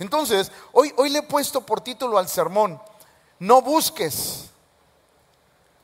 [0.00, 2.80] Entonces, hoy, hoy le he puesto por título al sermón,
[3.38, 4.46] no busques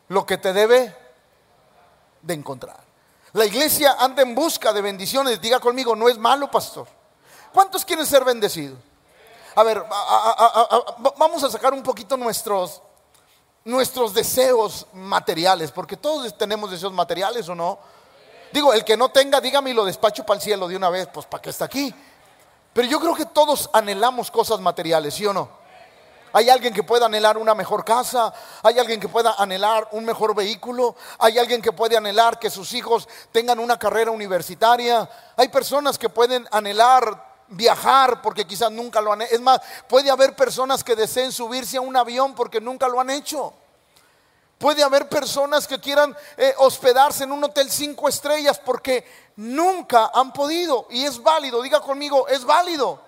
[0.09, 0.97] lo que te debe
[2.23, 2.87] de encontrar.
[3.33, 5.41] La iglesia anda en busca de bendiciones.
[5.41, 6.87] Diga conmigo, no es malo, pastor.
[7.53, 8.79] ¿Cuántos quieren ser bendecidos?
[9.55, 9.85] A ver,
[11.17, 12.81] vamos a sacar un poquito nuestros,
[13.65, 17.79] nuestros deseos materiales, porque todos tenemos deseos materiales o no.
[18.53, 21.09] Digo, el que no tenga, dígame y lo despacho para el cielo de una vez,
[21.13, 21.95] pues para que está aquí.
[22.77, 25.49] Pero yo creo que todos anhelamos cosas materiales, ¿sí o no?
[26.35, 28.31] Hay alguien que pueda anhelar una mejor casa,
[28.63, 32.75] hay alguien que pueda anhelar un mejor vehículo, hay alguien que puede anhelar que sus
[32.75, 39.11] hijos tengan una carrera universitaria, hay personas que pueden anhelar viajar porque quizás nunca lo
[39.11, 39.35] han hecho.
[39.35, 43.09] Es más, puede haber personas que deseen subirse a un avión porque nunca lo han
[43.09, 43.55] hecho.
[44.59, 49.07] Puede haber personas que quieran eh, hospedarse en un hotel cinco estrellas porque
[49.37, 50.87] nunca han podido.
[50.91, 53.01] Y es válido, diga conmigo, es válido.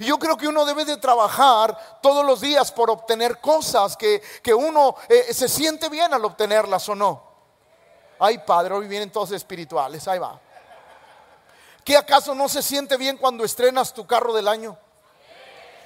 [0.00, 4.20] Y yo creo que uno debe de trabajar todos los días por obtener cosas que,
[4.52, 7.22] uno eh, se siente bien al obtenerlas o no.
[8.18, 10.40] Ay, Padre, hoy vienen todos espirituales, ahí va.
[11.84, 14.76] ¿Qué acaso no se siente bien cuando estrenas tu carro del año?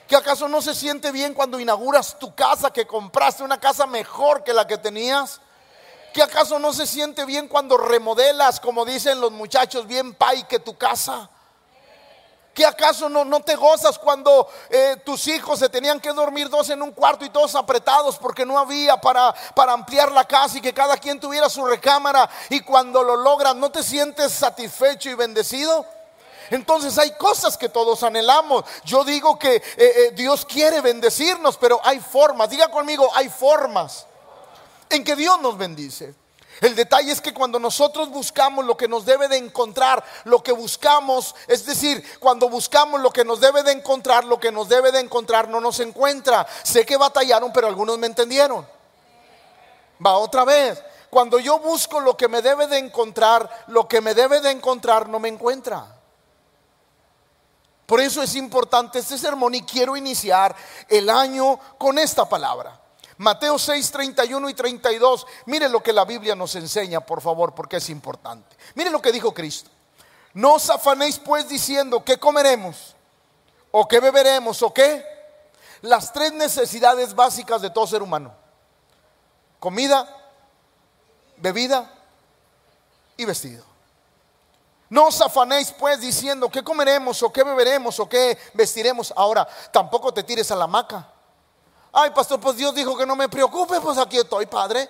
[0.08, 4.44] ¿Qué acaso no se siente bien cuando inauguras tu casa, que compraste una casa mejor
[4.44, 5.40] que la que tenías?
[6.14, 10.60] ¿Qué acaso no se siente bien cuando remodelas, como dicen los muchachos, bien pay que
[10.60, 11.28] tu casa?
[12.54, 16.70] ¿Qué acaso no, no te gozas cuando eh, tus hijos se tenían que dormir dos
[16.70, 20.62] en un cuarto y todos apretados porque no había para, para ampliar la casa y
[20.62, 25.14] que cada quien tuviera su recámara y cuando lo logras no te sientes satisfecho y
[25.14, 25.84] bendecido?
[26.50, 28.64] Entonces hay cosas que todos anhelamos.
[28.84, 32.50] Yo digo que eh, eh, Dios quiere bendecirnos, pero hay formas.
[32.50, 34.06] Diga conmigo, hay formas
[34.90, 36.14] en que Dios nos bendice.
[36.60, 40.52] El detalle es que cuando nosotros buscamos lo que nos debe de encontrar, lo que
[40.52, 44.90] buscamos, es decir, cuando buscamos lo que nos debe de encontrar, lo que nos debe
[44.90, 46.46] de encontrar no nos encuentra.
[46.62, 48.66] Sé que batallaron, pero algunos me entendieron.
[50.04, 50.82] Va otra vez.
[51.10, 55.08] Cuando yo busco lo que me debe de encontrar, lo que me debe de encontrar
[55.08, 55.95] no me encuentra.
[57.86, 60.54] Por eso es importante este sermón y quiero iniciar
[60.88, 62.80] el año con esta palabra.
[63.18, 65.26] Mateo 6, 31 y 32.
[65.46, 68.56] Mire lo que la Biblia nos enseña, por favor, porque es importante.
[68.74, 69.70] Mire lo que dijo Cristo.
[70.34, 72.94] No os afanéis pues diciendo qué comeremos,
[73.70, 75.04] o qué beberemos, o qué.
[75.82, 78.34] Las tres necesidades básicas de todo ser humano.
[79.60, 80.06] Comida,
[81.38, 81.90] bebida
[83.16, 83.64] y vestido.
[84.88, 89.12] No os afanéis pues diciendo qué comeremos, o qué beberemos, o qué vestiremos.
[89.16, 91.12] Ahora, tampoco te tires a la hamaca
[91.98, 94.86] Ay, pastor, pues Dios dijo que no me preocupe, pues aquí estoy, padre.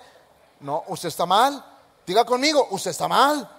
[0.59, 1.63] No, usted está mal.
[2.05, 3.49] Diga conmigo, usted está mal.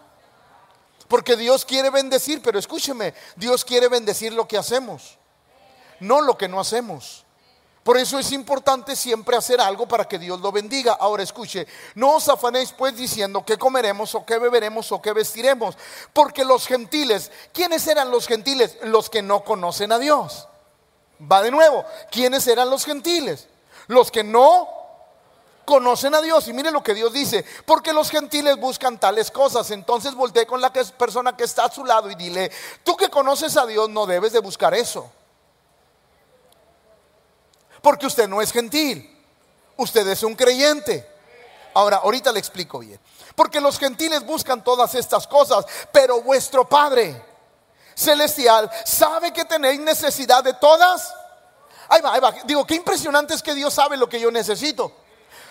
[1.09, 5.16] Porque Dios quiere bendecir, pero escúcheme, Dios quiere bendecir lo que hacemos,
[5.99, 7.25] no lo que no hacemos.
[7.88, 10.99] Por eso es importante siempre hacer algo para que Dios lo bendiga.
[11.00, 15.75] Ahora escuche, no os afanéis pues diciendo qué comeremos o qué beberemos o qué vestiremos.
[16.12, 18.76] Porque los gentiles, ¿quiénes eran los gentiles?
[18.82, 20.49] Los que no conocen a Dios.
[21.32, 21.82] Va de nuevo.
[22.10, 23.49] ¿Quiénes eran los gentiles?
[23.87, 24.69] Los que no
[25.65, 26.47] conocen a Dios.
[26.47, 27.43] Y mire lo que Dios dice.
[27.65, 29.70] Porque los gentiles buscan tales cosas.
[29.70, 32.53] Entonces volteé con la persona que está a su lado y dile,
[32.84, 35.10] tú que conoces a Dios no debes de buscar eso.
[37.88, 39.19] Porque usted no es gentil.
[39.78, 41.10] Usted es un creyente.
[41.72, 43.00] Ahora, ahorita le explico bien.
[43.34, 45.65] Porque los gentiles buscan todas estas cosas.
[45.91, 47.19] Pero vuestro Padre
[47.94, 51.15] celestial sabe que tenéis necesidad de todas.
[51.88, 52.34] Ahí va, ahí va.
[52.44, 54.93] Digo, qué impresionante es que Dios sabe lo que yo necesito.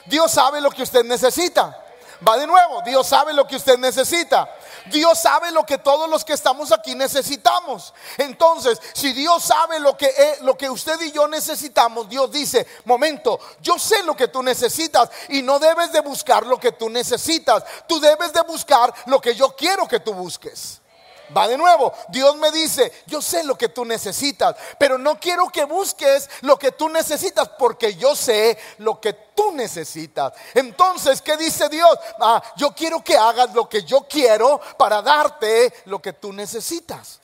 [0.06, 1.87] Dios sabe lo que usted necesita.
[2.25, 4.50] Va de nuevo, Dios sabe lo que usted necesita.
[4.85, 7.94] Dios sabe lo que todos los que estamos aquí necesitamos.
[8.17, 12.66] Entonces, si Dios sabe lo que, eh, lo que usted y yo necesitamos, Dios dice,
[12.85, 16.89] momento, yo sé lo que tú necesitas y no debes de buscar lo que tú
[16.89, 17.63] necesitas.
[17.88, 20.81] Tú debes de buscar lo que yo quiero que tú busques.
[21.35, 25.49] Va de nuevo, Dios me dice, yo sé lo que tú necesitas, pero no quiero
[25.49, 30.33] que busques lo que tú necesitas porque yo sé lo que tú necesitas.
[30.53, 31.97] Entonces, ¿qué dice Dios?
[32.19, 37.19] Ah, yo quiero que hagas lo que yo quiero para darte lo que tú necesitas.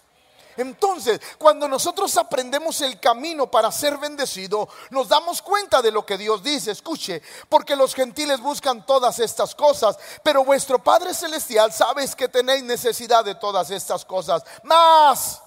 [0.57, 6.17] Entonces, cuando nosotros aprendemos el camino para ser bendecido, nos damos cuenta de lo que
[6.17, 6.71] Dios dice.
[6.71, 12.63] Escuche, porque los gentiles buscan todas estas cosas, pero vuestro Padre Celestial sabes que tenéis
[12.63, 14.43] necesidad de todas estas cosas.
[14.63, 15.41] Más,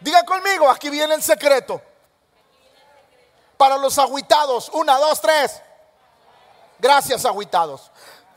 [0.00, 1.80] diga conmigo, aquí viene el secreto.
[3.56, 5.62] Para los aguitados, una, dos, tres.
[6.78, 7.90] Gracias, aguitados.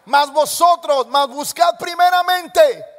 [0.05, 2.94] Más vosotros, más buscad primeramente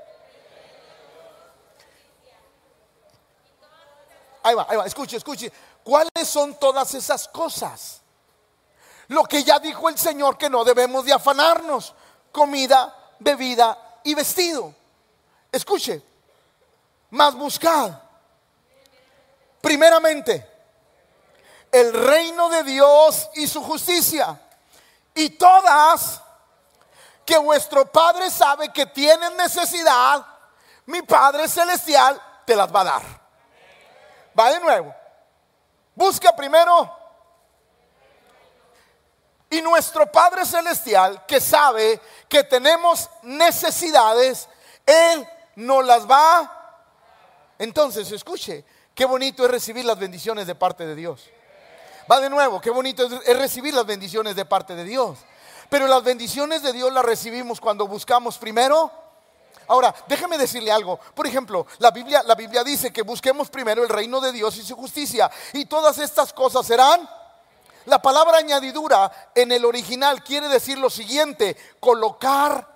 [4.47, 5.53] ahí va, ahí va, escuche, escuche.
[5.83, 8.01] ¿Cuáles son todas esas cosas?
[9.09, 11.95] Lo que ya dijo el Señor que no debemos de afanarnos.
[12.31, 14.75] Comida, bebida y vestido.
[15.51, 16.03] Escuche,
[17.11, 17.91] más buscad.
[19.61, 20.49] Primeramente,
[21.73, 24.41] el reino de Dios y su justicia.
[25.15, 26.21] Y todas
[27.25, 30.25] que vuestro Padre sabe que tienen necesidad,
[30.87, 33.26] mi Padre Celestial te las va a dar.
[34.39, 34.95] Va de nuevo.
[35.95, 36.93] Busca primero.
[39.49, 44.49] Y nuestro Padre Celestial, que sabe que tenemos necesidades,
[44.85, 46.53] Él nos las va.
[47.59, 51.31] Entonces, escuche, qué bonito es recibir las bendiciones de parte de Dios.
[52.11, 55.19] Va de nuevo, qué bonito es recibir las bendiciones de parte de Dios.
[55.69, 58.91] Pero las bendiciones de Dios las recibimos cuando buscamos primero.
[59.69, 60.99] Ahora, déjeme decirle algo.
[61.15, 64.63] Por ejemplo, la Biblia, la Biblia dice que busquemos primero el reino de Dios y
[64.63, 65.31] su justicia.
[65.53, 67.09] Y todas estas cosas serán.
[67.87, 72.67] La palabra añadidura en el original quiere decir lo siguiente, colocar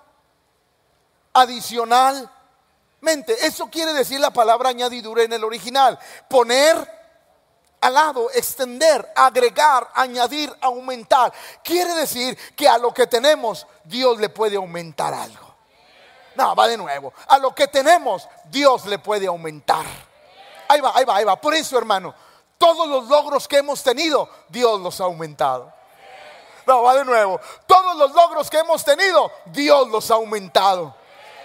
[1.33, 2.29] adicionalmente.
[3.41, 5.99] Eso quiere decir la palabra añadidura en el original.
[6.29, 7.01] Poner
[7.81, 11.33] al lado, extender, agregar, añadir, aumentar.
[11.63, 15.50] Quiere decir que a lo que tenemos Dios le puede aumentar algo.
[16.35, 17.13] No, va de nuevo.
[17.27, 19.85] A lo que tenemos Dios le puede aumentar.
[20.67, 21.35] Ahí va, ahí va, ahí va.
[21.35, 22.13] Por eso, hermano,
[22.57, 25.73] todos los logros que hemos tenido, Dios los ha aumentado.
[26.65, 27.39] No, va de nuevo.
[27.65, 30.95] Todos los logros que hemos tenido, Dios los ha aumentado.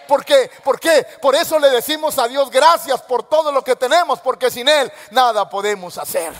[0.06, 0.50] ¿Por qué?
[0.62, 1.04] ¿Por qué?
[1.20, 4.92] Por eso le decimos a Dios gracias por todo lo que tenemos, porque sin Él
[5.10, 6.32] nada podemos hacer.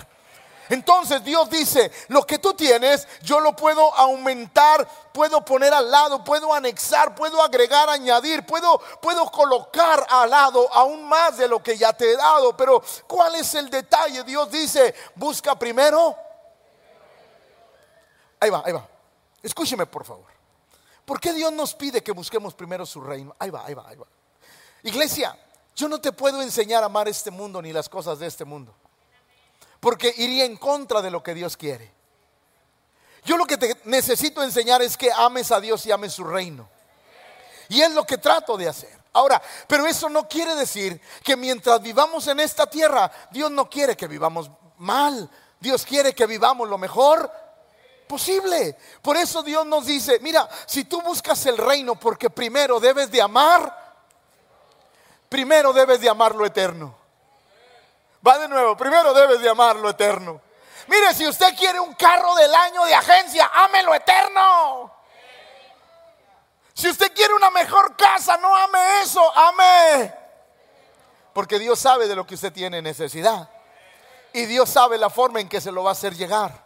[0.68, 6.24] Entonces Dios dice, lo que tú tienes, yo lo puedo aumentar, puedo poner al lado,
[6.24, 11.76] puedo anexar, puedo agregar, añadir, puedo, puedo colocar al lado aún más de lo que
[11.76, 12.56] ya te he dado.
[12.56, 14.24] Pero ¿cuál es el detalle?
[14.24, 16.16] Dios dice, busca primero.
[18.40, 18.86] Ahí va, ahí va.
[19.42, 20.26] Escúcheme por favor.
[21.04, 23.34] ¿Por qué Dios nos pide que busquemos primero su reino?
[23.38, 24.06] Ahí va, ahí va, ahí va.
[24.82, 25.38] Iglesia,
[25.74, 28.74] yo no te puedo enseñar a amar este mundo ni las cosas de este mundo.
[29.80, 31.92] Porque iría en contra de lo que Dios quiere.
[33.24, 36.68] Yo lo que te necesito enseñar es que ames a Dios y ames su reino.
[37.68, 38.96] Y es lo que trato de hacer.
[39.12, 43.96] Ahora, pero eso no quiere decir que mientras vivamos en esta tierra, Dios no quiere
[43.96, 45.28] que vivamos mal.
[45.58, 47.30] Dios quiere que vivamos lo mejor
[48.06, 48.76] posible.
[49.02, 53.22] Por eso Dios nos dice, mira, si tú buscas el reino porque primero debes de
[53.22, 54.04] amar,
[55.28, 57.05] primero debes de amar lo eterno.
[58.26, 60.40] Va de nuevo, primero debes de amar lo eterno.
[60.88, 64.92] Mire, si usted quiere un carro del año de agencia, ame lo eterno.
[66.74, 70.14] Si usted quiere una mejor casa, no ame eso, ame.
[71.32, 73.48] Porque Dios sabe de lo que usted tiene necesidad.
[74.32, 76.65] Y Dios sabe la forma en que se lo va a hacer llegar.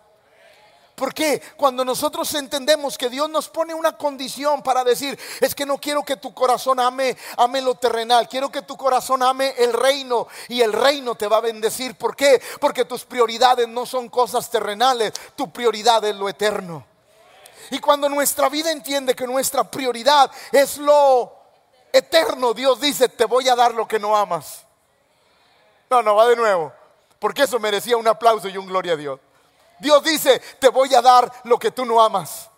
[1.00, 1.40] ¿Por qué?
[1.56, 6.02] Cuando nosotros entendemos que Dios nos pone una condición para decir, es que no quiero
[6.02, 10.60] que tu corazón ame, ame lo terrenal, quiero que tu corazón ame el reino y
[10.60, 11.94] el reino te va a bendecir.
[11.94, 12.42] ¿Por qué?
[12.60, 16.84] Porque tus prioridades no son cosas terrenales, tu prioridad es lo eterno.
[17.70, 21.32] Y cuando nuestra vida entiende que nuestra prioridad es lo
[21.94, 24.66] eterno, Dios dice, te voy a dar lo que no amas.
[25.88, 26.74] No, no, va de nuevo.
[27.18, 29.18] Porque eso merecía un aplauso y un gloria a Dios.
[29.80, 32.48] Dios dice, te voy a dar lo que tú no amas.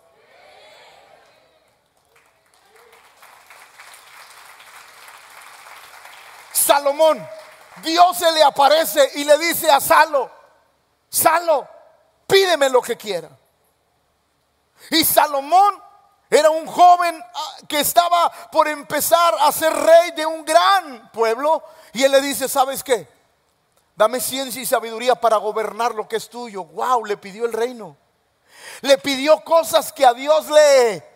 [6.51, 7.25] Salomón,
[7.81, 10.29] Dios se le aparece y le dice a Salo,
[11.09, 11.67] Salo,
[12.27, 13.29] pídeme lo que quiera.
[14.89, 15.81] Y Salomón
[16.29, 21.63] era un joven ah, que estaba por empezar a ser rey de un gran pueblo.
[21.93, 23.07] Y él le dice, ¿sabes qué?
[23.95, 26.63] Dame ciencia y sabiduría para gobernar lo que es tuyo.
[26.65, 27.95] Wow, le pidió el reino.
[28.81, 31.13] Le pidió cosas que a Dios le...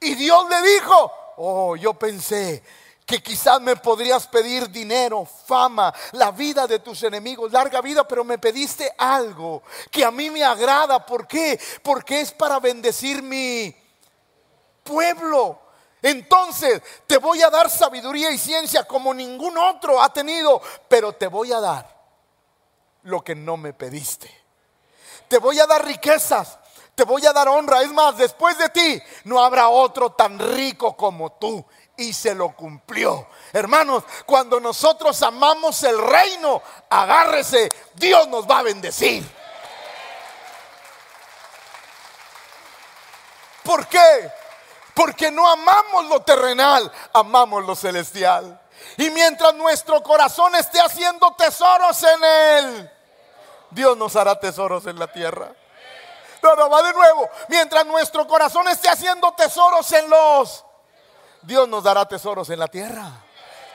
[0.00, 2.62] Y Dios le dijo, oh, yo pensé
[3.06, 8.24] que quizás me podrías pedir dinero, fama, la vida de tus enemigos, larga vida, pero
[8.24, 11.04] me pediste algo que a mí me agrada.
[11.04, 11.60] ¿Por qué?
[11.82, 13.74] Porque es para bendecir mi
[14.82, 15.61] pueblo.
[16.02, 21.28] Entonces te voy a dar sabiduría y ciencia como ningún otro ha tenido, pero te
[21.28, 21.96] voy a dar
[23.04, 24.42] lo que no me pediste.
[25.28, 26.58] Te voy a dar riquezas,
[26.94, 27.82] te voy a dar honra.
[27.82, 31.64] Es más, después de ti no habrá otro tan rico como tú.
[31.94, 33.28] Y se lo cumplió.
[33.52, 39.22] Hermanos, cuando nosotros amamos el reino, agárrese, Dios nos va a bendecir.
[43.62, 44.32] ¿Por qué?
[44.94, 48.60] Porque no amamos lo terrenal, amamos lo celestial.
[48.96, 52.90] Y mientras nuestro corazón esté haciendo tesoros en Él,
[53.70, 55.54] Dios nos hará tesoros en la tierra.
[56.42, 57.28] No, no, va de nuevo.
[57.48, 60.64] Mientras nuestro corazón esté haciendo tesoros en los,
[61.42, 63.10] Dios nos dará tesoros en la tierra.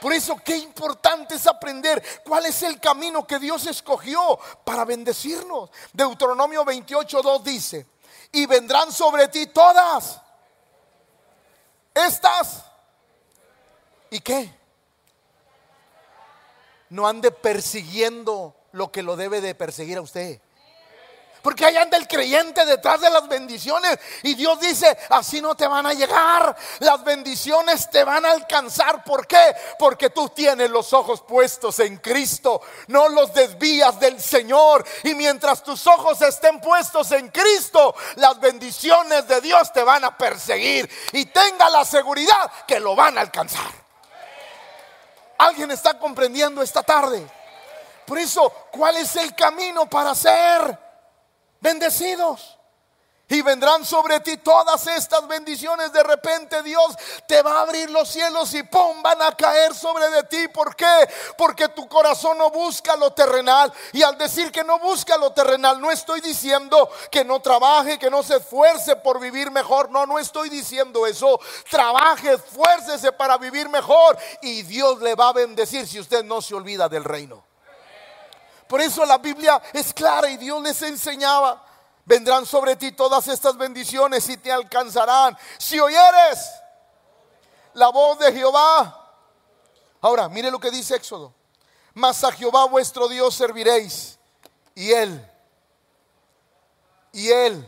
[0.01, 5.71] Por eso qué importante es aprender cuál es el camino que Dios escogió para bendecirnos.
[5.93, 7.87] Deuteronomio 28.2 dice,
[8.31, 10.21] y vendrán sobre ti todas
[12.05, 12.65] estas.
[14.09, 14.49] ¿Y qué?
[16.89, 20.39] No ande persiguiendo lo que lo debe de perseguir a usted.
[21.41, 23.97] Porque ahí anda el creyente detrás de las bendiciones.
[24.23, 26.55] Y Dios dice, así no te van a llegar.
[26.79, 29.03] Las bendiciones te van a alcanzar.
[29.03, 29.55] ¿Por qué?
[29.79, 32.61] Porque tú tienes los ojos puestos en Cristo.
[32.87, 34.85] No los desvías del Señor.
[35.03, 40.17] Y mientras tus ojos estén puestos en Cristo, las bendiciones de Dios te van a
[40.17, 40.89] perseguir.
[41.13, 43.87] Y tenga la seguridad que lo van a alcanzar.
[45.37, 47.25] ¿Alguien está comprendiendo esta tarde?
[48.05, 50.86] Por eso, ¿cuál es el camino para ser?
[51.59, 52.57] Bendecidos.
[53.29, 55.91] Y vendrán sobre ti todas estas bendiciones.
[55.91, 56.95] De repente Dios
[57.27, 60.47] te va a abrir los cielos y pum, van a caer sobre de ti.
[60.47, 61.09] ¿Por qué?
[61.37, 63.73] Porque tu corazón no busca lo terrenal.
[63.91, 68.09] Y al decir que no busca lo terrenal, no estoy diciendo que no trabaje, que
[68.09, 69.91] no se esfuerce por vivir mejor.
[69.91, 71.37] No, no estoy diciendo eso.
[71.69, 74.17] Trabaje, esfuércese para vivir mejor.
[74.41, 77.46] Y Dios le va a bendecir si usted no se olvida del reino.
[78.67, 81.63] Por eso la Biblia es clara y Dios les enseñaba.
[82.05, 85.37] Vendrán sobre ti todas estas bendiciones y te alcanzarán.
[85.57, 86.39] Si oyeres
[87.73, 89.13] la voz de Jehová.
[90.01, 91.33] Ahora, mire lo que dice Éxodo.
[91.93, 94.17] Mas a Jehová vuestro Dios serviréis.
[94.75, 95.31] Y Él,
[97.11, 97.67] y Él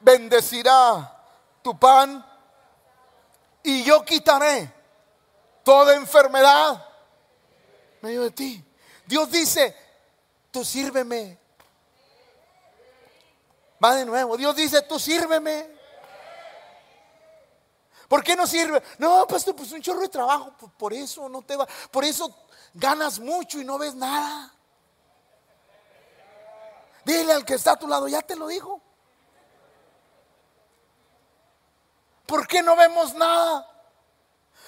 [0.00, 1.24] bendecirá
[1.62, 2.24] tu pan.
[3.62, 4.72] Y yo quitaré
[5.62, 6.86] toda enfermedad
[8.00, 8.64] medio de ti.
[9.10, 9.74] Dios dice,
[10.52, 11.36] tú sírveme.
[13.82, 14.36] Va de nuevo.
[14.36, 15.68] Dios dice, tú sírveme.
[18.06, 18.80] ¿Por qué no sirve?
[18.98, 20.52] No, pastor, pues un chorro de trabajo.
[20.78, 21.66] Por eso no te va.
[21.90, 22.32] Por eso
[22.72, 24.54] ganas mucho y no ves nada.
[27.04, 28.80] Dile al que está a tu lado, ya te lo dijo.
[32.26, 33.66] ¿Por qué no vemos nada?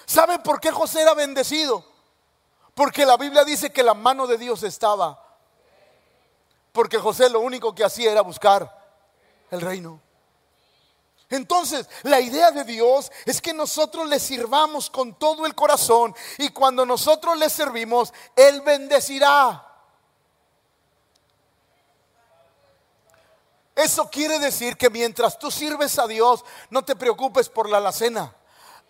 [0.05, 1.92] ¿Saben por qué José era bendecido?
[2.73, 5.19] Porque la Biblia dice que la mano de Dios estaba.
[6.71, 8.83] Porque José lo único que hacía era buscar
[9.51, 9.99] el reino.
[11.29, 16.49] Entonces, la idea de Dios es que nosotros le sirvamos con todo el corazón y
[16.49, 19.67] cuando nosotros le servimos, Él bendecirá.
[23.75, 28.35] Eso quiere decir que mientras tú sirves a Dios, no te preocupes por la alacena.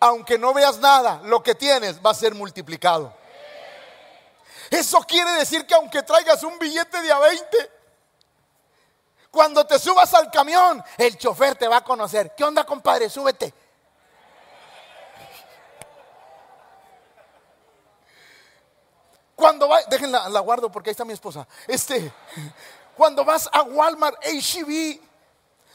[0.00, 3.23] Aunque no veas nada, lo que tienes va a ser multiplicado.
[4.70, 7.70] Eso quiere decir que aunque traigas un billete de a 20,
[9.30, 12.34] cuando te subas al camión, el chofer te va a conocer.
[12.36, 13.10] ¿Qué onda, compadre?
[13.10, 13.52] Súbete.
[19.34, 21.46] Cuando va, déjenla, la guardo porque ahí está mi esposa.
[21.66, 22.12] Este,
[22.96, 25.00] cuando vas a Walmart, HB,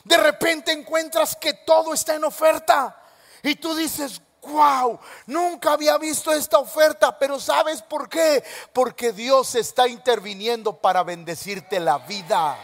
[0.06, 2.96] de repente encuentras que todo está en oferta.
[3.44, 8.44] Y tú dices, wow, nunca había visto esta oferta, pero ¿sabes por qué?
[8.74, 12.58] Porque Dios está interviniendo para bendecirte la vida.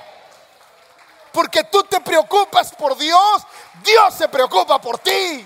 [1.32, 3.44] Porque tú te preocupas por Dios,
[3.84, 5.46] Dios se preocupa por ti.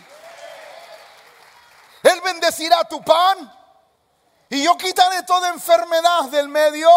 [2.04, 3.52] Él bendecirá tu pan
[4.50, 6.90] y yo quitaré toda enfermedad del medio.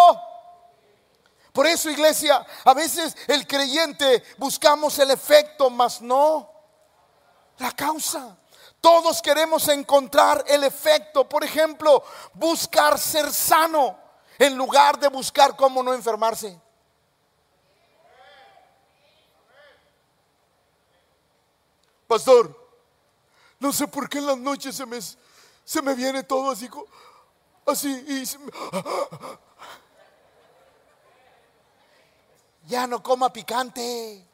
[1.53, 6.51] Por eso, iglesia, a veces el creyente buscamos el efecto, mas no
[7.59, 8.39] la causa.
[8.83, 11.29] Todos queremos encontrar el efecto.
[11.29, 12.03] Por ejemplo,
[12.35, 13.97] buscar ser sano
[14.37, 16.61] en lugar de buscar cómo no enfermarse.
[22.09, 22.55] Pastor,
[23.61, 26.69] no sé por qué en las noches se me, se me viene todo así,
[27.65, 28.25] así y
[32.67, 34.27] ya no coma picante.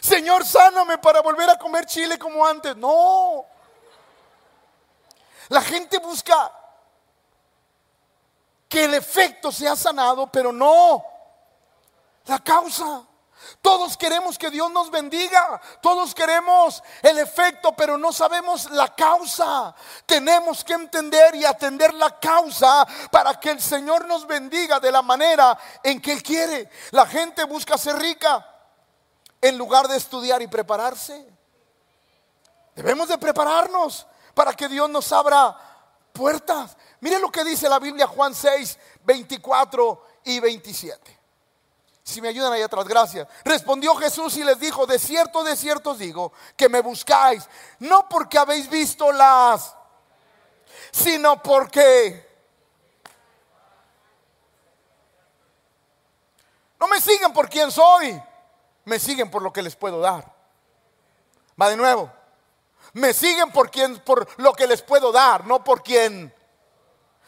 [0.00, 2.76] Señor, sáname para volver a comer chile como antes.
[2.76, 3.44] No.
[5.48, 6.52] La gente busca
[8.68, 11.04] que el efecto sea sanado, pero no
[12.26, 13.02] la causa.
[13.62, 19.74] Todos queremos que Dios nos bendiga, todos queremos el efecto, pero no sabemos la causa.
[20.04, 25.02] Tenemos que entender y atender la causa para que el Señor nos bendiga de la
[25.02, 26.70] manera en que Él quiere.
[26.90, 28.44] La gente busca ser rica,
[29.40, 31.26] en lugar de estudiar y prepararse.
[32.74, 35.56] Debemos de prepararnos para que Dios nos abra
[36.12, 36.76] puertas.
[37.00, 41.16] Mire lo que dice la Biblia Juan 6, 24 y 27.
[42.02, 43.26] Si me ayudan ahí atrás, gracias.
[43.44, 47.48] Respondió Jesús y les dijo, de cierto, de cierto os digo, que me buscáis,
[47.80, 49.74] no porque habéis visto las,
[50.92, 52.24] sino porque...
[56.78, 58.22] No me siguen por quien soy,
[58.86, 60.34] me siguen por lo que les puedo dar.
[61.60, 62.10] Va de nuevo.
[62.94, 66.32] Me siguen por quien, por lo que les puedo dar, no por quien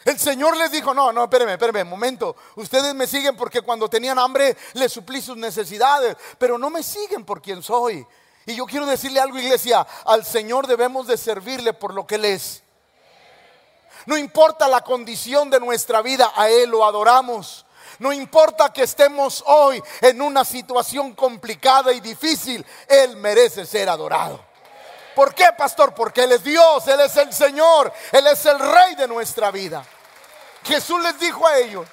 [0.05, 2.37] el Señor les dijo, no, no, espérenme, espérenme, momento.
[2.57, 7.25] Ustedes me siguen porque cuando tenían hambre les suplí sus necesidades, pero no me siguen
[7.25, 8.07] por quien soy.
[8.47, 12.25] Y yo quiero decirle algo, iglesia, al Señor debemos de servirle por lo que Él
[12.25, 12.62] es.
[14.07, 17.67] No importa la condición de nuestra vida, a Él lo adoramos.
[17.99, 24.40] No importa que estemos hoy en una situación complicada y difícil, Él merece ser adorado.
[25.17, 25.95] ¿Por qué, pastor?
[25.95, 29.85] Porque Él es Dios, Él es el Señor, Él es el Rey de nuestra vida.
[30.62, 31.88] Jesús les dijo a ellos,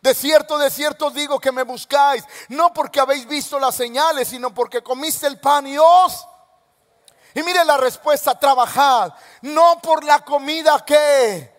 [0.00, 4.54] de cierto, de cierto digo que me buscáis, no porque habéis visto las señales, sino
[4.54, 6.26] porque comiste el pan y os...
[7.34, 11.57] Y mire la respuesta, trabajad, no por la comida que,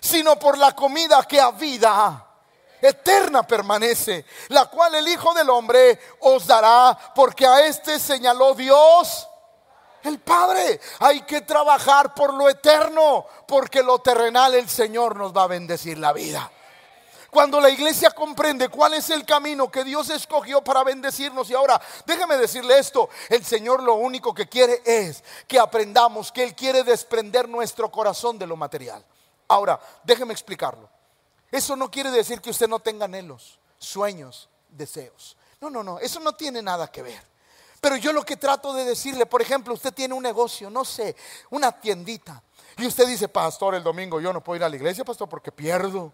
[0.00, 2.24] sino por la comida que a vida
[2.80, 9.28] eterna permanece, la cual el Hijo del Hombre os dará, porque a este señaló Dios.
[10.04, 15.44] El Padre, hay que trabajar por lo eterno, porque lo terrenal el Señor nos va
[15.44, 16.50] a bendecir la vida.
[17.30, 21.80] Cuando la iglesia comprende cuál es el camino que Dios escogió para bendecirnos, y ahora
[22.06, 26.84] déjeme decirle esto, el Señor lo único que quiere es que aprendamos que Él quiere
[26.84, 29.04] desprender nuestro corazón de lo material.
[29.48, 30.88] Ahora, déjeme explicarlo.
[31.50, 35.36] Eso no quiere decir que usted no tenga anhelos, sueños, deseos.
[35.60, 37.22] No, no, no, eso no tiene nada que ver.
[37.80, 41.16] Pero yo lo que trato de decirle, por ejemplo, usted tiene un negocio, no sé,
[41.50, 42.42] una tiendita.
[42.76, 45.52] Y usted dice, pastor, el domingo yo no puedo ir a la iglesia, pastor, porque
[45.52, 46.12] pierdo.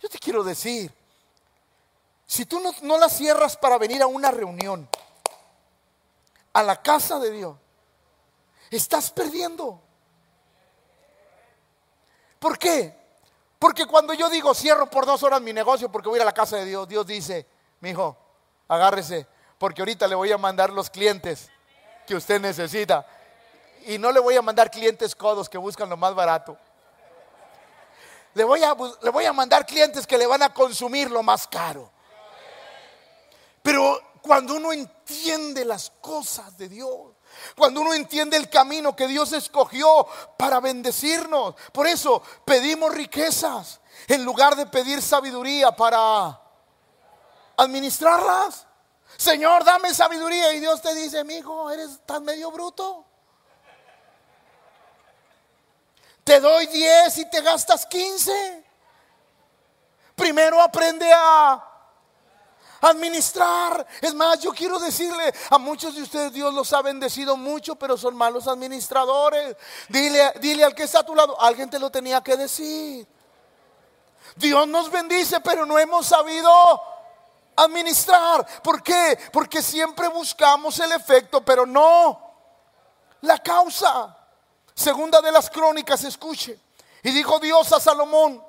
[0.00, 0.92] Yo te quiero decir,
[2.26, 4.88] si tú no, no la cierras para venir a una reunión,
[6.52, 7.56] a la casa de Dios,
[8.70, 9.80] estás perdiendo.
[12.38, 12.94] ¿Por qué?
[13.58, 16.26] Porque cuando yo digo cierro por dos horas mi negocio porque voy a ir a
[16.26, 17.46] la casa de Dios, Dios dice,
[17.80, 18.16] mi hijo,
[18.68, 19.26] agárrese,
[19.58, 21.50] porque ahorita le voy a mandar los clientes
[22.06, 23.06] que usted necesita.
[23.86, 26.58] Y no le voy a mandar clientes codos que buscan lo más barato.
[28.34, 31.46] Le voy a, le voy a mandar clientes que le van a consumir lo más
[31.46, 31.90] caro.
[33.62, 37.15] Pero cuando uno entiende las cosas de Dios,
[37.56, 41.54] cuando uno entiende el camino que Dios escogió para bendecirnos.
[41.72, 46.40] Por eso pedimos riquezas en lugar de pedir sabiduría para
[47.56, 48.66] administrarlas.
[49.16, 50.52] Señor, dame sabiduría.
[50.52, 53.04] Y Dios te dice, mi hijo, eres tan medio bruto.
[56.24, 58.64] Te doy 10 y te gastas 15.
[60.16, 61.75] Primero aprende a
[62.80, 63.86] administrar.
[64.00, 67.96] Es más, yo quiero decirle a muchos de ustedes, Dios los ha bendecido mucho, pero
[67.96, 69.56] son malos administradores.
[69.88, 73.06] Dile, dile al que está a tu lado, alguien te lo tenía que decir.
[74.36, 76.50] Dios nos bendice, pero no hemos sabido
[77.56, 78.46] administrar.
[78.62, 79.18] ¿Por qué?
[79.32, 82.20] Porque siempre buscamos el efecto, pero no
[83.22, 84.16] la causa.
[84.74, 86.60] Segunda de las crónicas, escuche.
[87.02, 88.44] Y dijo Dios a Salomón,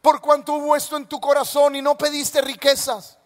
[0.00, 3.18] por cuanto hubo esto en tu corazón y no pediste riquezas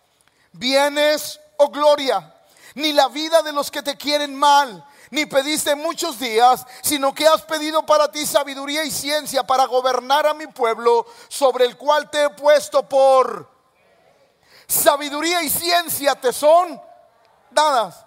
[0.58, 2.34] bienes o gloria,
[2.74, 7.26] ni la vida de los que te quieren mal, ni pediste muchos días, sino que
[7.26, 12.10] has pedido para ti sabiduría y ciencia para gobernar a mi pueblo, sobre el cual
[12.10, 13.48] te he puesto por
[14.66, 16.80] sabiduría y ciencia te son
[17.50, 18.04] dadas.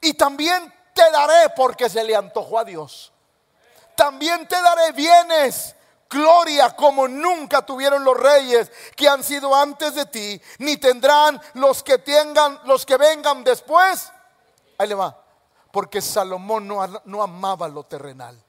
[0.00, 3.12] Y también te daré porque se le antojó a Dios.
[3.94, 5.75] También te daré bienes
[6.08, 11.82] gloria como nunca tuvieron los reyes que han sido antes de ti, ni tendrán los
[11.82, 14.12] que tengan, los que vengan después.
[14.78, 15.16] Ahí le va,
[15.70, 18.42] porque Salomón no, no amaba lo terrenal.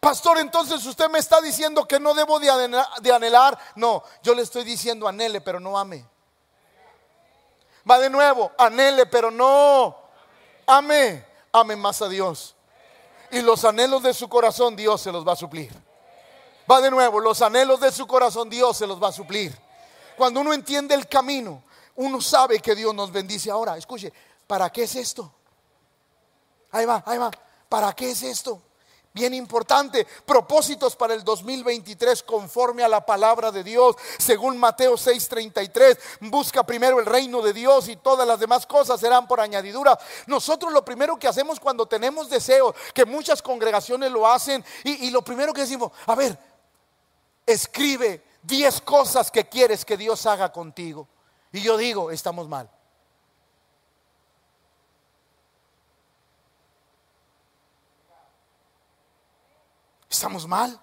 [0.00, 2.50] Pastor, entonces usted me está diciendo que no debo de
[3.12, 3.58] anhelar.
[3.74, 6.04] No, yo le estoy diciendo anhele, pero no ame.
[7.90, 9.96] Va de nuevo, anhele, pero no
[10.66, 11.24] ame.
[11.52, 12.54] Ame más a Dios.
[13.30, 15.72] Y los anhelos de su corazón Dios se los va a suplir.
[16.70, 19.56] Va de nuevo, los anhelos de su corazón Dios se los va a suplir.
[20.16, 21.62] Cuando uno entiende el camino,
[21.96, 23.50] uno sabe que Dios nos bendice.
[23.50, 24.12] Ahora, escuche,
[24.46, 25.32] ¿para qué es esto?
[26.70, 27.30] Ahí va, ahí va.
[27.68, 28.62] ¿Para qué es esto?
[29.12, 33.94] Bien importante, propósitos para el 2023 conforme a la palabra de Dios.
[34.18, 39.28] Según Mateo 6:33, busca primero el reino de Dios y todas las demás cosas serán
[39.28, 39.96] por añadidura.
[40.26, 45.10] Nosotros lo primero que hacemos cuando tenemos deseos, que muchas congregaciones lo hacen, y, y
[45.10, 46.36] lo primero que decimos, a ver,
[47.46, 51.08] escribe 10 cosas que quieres que Dios haga contigo.
[51.52, 52.70] Y yo digo, estamos mal.
[60.08, 60.80] Estamos mal.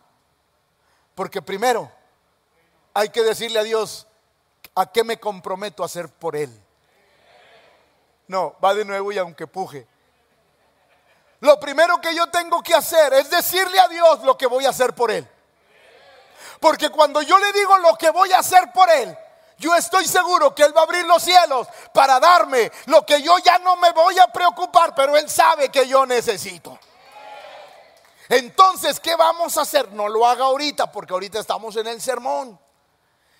[1.15, 1.91] Porque primero
[2.93, 4.07] hay que decirle a Dios
[4.75, 6.51] a qué me comprometo a hacer por Él.
[8.27, 9.87] No, va de nuevo y aunque puje.
[11.41, 14.69] Lo primero que yo tengo que hacer es decirle a Dios lo que voy a
[14.69, 15.27] hacer por Él.
[16.61, 19.17] Porque cuando yo le digo lo que voy a hacer por Él,
[19.57, 23.39] yo estoy seguro que Él va a abrir los cielos para darme lo que yo
[23.39, 26.77] ya no me voy a preocupar, pero Él sabe que yo necesito.
[28.29, 29.91] Entonces, ¿qué vamos a hacer?
[29.91, 32.59] No lo haga ahorita porque ahorita estamos en el sermón.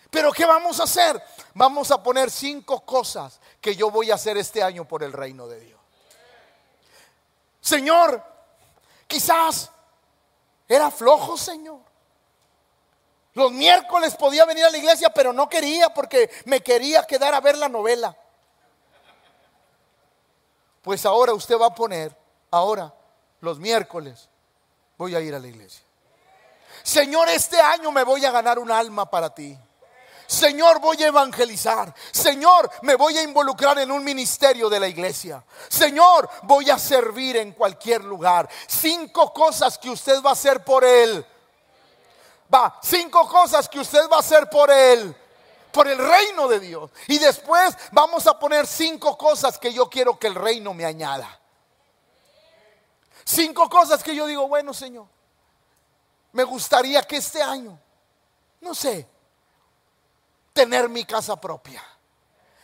[0.10, 1.24] Pero ¿qué vamos a hacer?
[1.54, 5.48] Vamos a poner cinco cosas que yo voy a hacer este año por el reino
[5.48, 5.80] de Dios.
[7.62, 8.24] Señor,
[9.06, 9.70] quizás
[10.68, 11.91] era flojo, Señor.
[13.34, 17.40] Los miércoles podía venir a la iglesia, pero no quería porque me quería quedar a
[17.40, 18.16] ver la novela.
[20.82, 22.16] Pues ahora usted va a poner,
[22.50, 22.94] ahora,
[23.40, 24.30] los miércoles,
[24.98, 25.84] voy a ir a la iglesia.
[26.84, 29.58] Señor, este año me voy a ganar un alma para ti.
[30.32, 31.94] Señor, voy a evangelizar.
[32.12, 35.44] Señor, me voy a involucrar en un ministerio de la iglesia.
[35.68, 38.50] Señor, voy a servir en cualquier lugar.
[38.66, 41.26] Cinco cosas que usted va a hacer por Él.
[42.54, 45.16] Va, cinco cosas que usted va a hacer por Él.
[45.72, 46.92] Por el reino de Dios.
[47.08, 51.40] Y después vamos a poner cinco cosas que yo quiero que el reino me añada.
[53.24, 55.06] Cinco cosas que yo digo, bueno Señor,
[56.34, 57.80] me gustaría que este año,
[58.60, 59.08] no sé,
[60.54, 61.84] tener mi casa propia.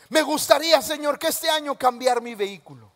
[0.09, 2.91] Me gustaría, Señor, que este año cambiar mi vehículo.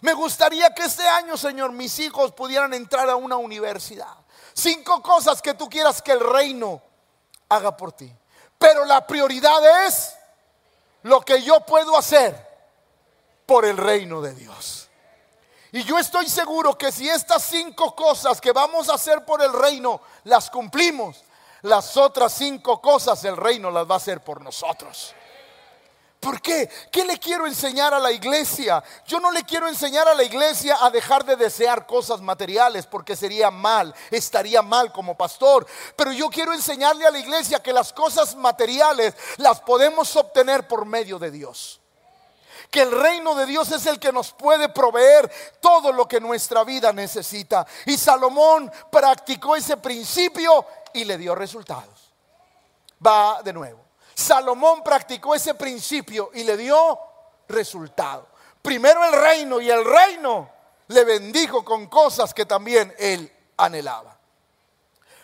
[0.00, 4.14] Me gustaría que este año, Señor, mis hijos pudieran entrar a una universidad.
[4.58, 6.82] Cinco cosas que tú quieras que el reino
[7.48, 8.12] haga por ti.
[8.58, 10.16] Pero la prioridad es
[11.04, 12.34] lo que yo puedo hacer
[13.46, 14.88] por el reino de Dios.
[15.70, 19.52] Y yo estoy seguro que si estas cinco cosas que vamos a hacer por el
[19.52, 21.22] reino las cumplimos,
[21.62, 25.14] las otras cinco cosas el reino las va a hacer por nosotros.
[26.28, 26.68] ¿Por qué?
[26.92, 28.84] ¿Qué le quiero enseñar a la iglesia?
[29.06, 33.16] Yo no le quiero enseñar a la iglesia a dejar de desear cosas materiales porque
[33.16, 35.66] sería mal, estaría mal como pastor.
[35.96, 40.84] Pero yo quiero enseñarle a la iglesia que las cosas materiales las podemos obtener por
[40.84, 41.80] medio de Dios
[42.70, 46.62] que el reino de Dios es el que nos puede proveer todo lo que nuestra
[46.64, 47.66] vida necesita.
[47.86, 52.12] Y Salomón practicó ese principio y le dio resultados.
[53.02, 53.87] Va de nuevo.
[54.18, 56.98] Salomón practicó ese principio y le dio
[57.48, 58.26] resultado.
[58.60, 60.50] Primero el reino y el reino
[60.88, 64.18] le bendijo con cosas que también él anhelaba.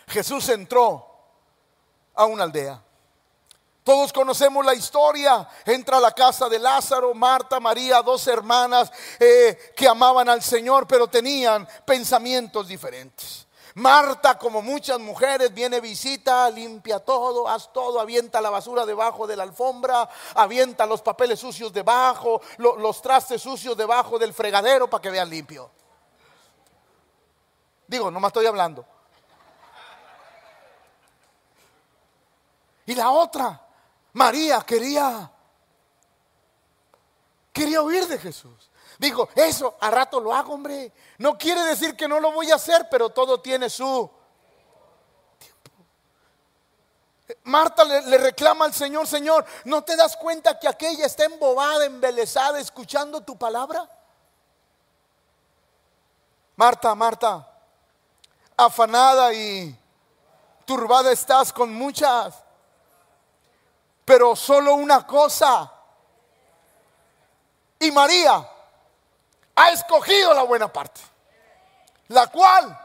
[0.07, 1.05] Jesús entró
[2.13, 2.81] a una aldea
[3.85, 5.47] todos conocemos la historia.
[5.63, 10.87] Entra a la casa de Lázaro, Marta, María, dos hermanas eh, que amaban al Señor,
[10.87, 13.44] pero tenían pensamientos diferentes.
[13.75, 19.35] Marta, como muchas mujeres, viene, visita, limpia todo, haz todo, avienta la basura debajo de
[19.35, 25.09] la alfombra, avienta los papeles sucios debajo, los trastes sucios debajo del fregadero para que
[25.09, 25.69] vean limpio.
[27.85, 28.85] Digo, no me estoy hablando.
[32.85, 33.61] Y la otra,
[34.13, 35.29] María quería,
[37.51, 38.69] quería oír de Jesús.
[38.97, 40.91] Dijo, eso a rato lo hago, hombre.
[41.17, 44.09] No quiere decir que no lo voy a hacer, pero todo tiene su
[45.37, 45.71] tiempo.
[47.43, 52.59] Marta le, reclama al Señor, Señor, ¿no te das cuenta que aquella está embobada, embelesada,
[52.59, 53.89] escuchando tu palabra?
[56.55, 57.47] Marta, Marta,
[58.55, 59.77] afanada y
[60.65, 62.45] turbada estás con muchas
[64.05, 65.71] pero solo una cosa.
[67.79, 68.47] Y María
[69.55, 71.01] ha escogido la buena parte,
[72.09, 72.77] la cual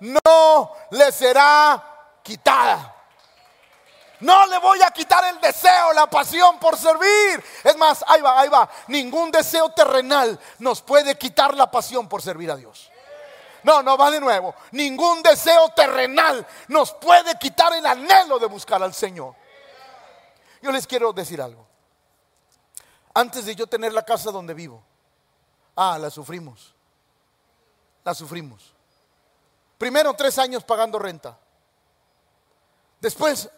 [0.00, 1.82] no le será
[2.22, 2.96] quitada.
[4.20, 7.44] No le voy a quitar el deseo, la pasión por servir.
[7.64, 8.68] Es más, ahí va, ahí va.
[8.86, 12.92] Ningún deseo terrenal nos puede quitar la pasión por servir a Dios.
[13.64, 14.54] No, no va de nuevo.
[14.70, 19.34] Ningún deseo terrenal nos puede quitar el anhelo de buscar al Señor.
[20.60, 21.66] Yo les quiero decir algo.
[23.14, 24.84] Antes de yo tener la casa donde vivo,
[25.76, 26.74] ah, la sufrimos.
[28.04, 28.72] La sufrimos.
[29.78, 31.38] Primero tres años pagando renta.
[33.00, 33.48] Después,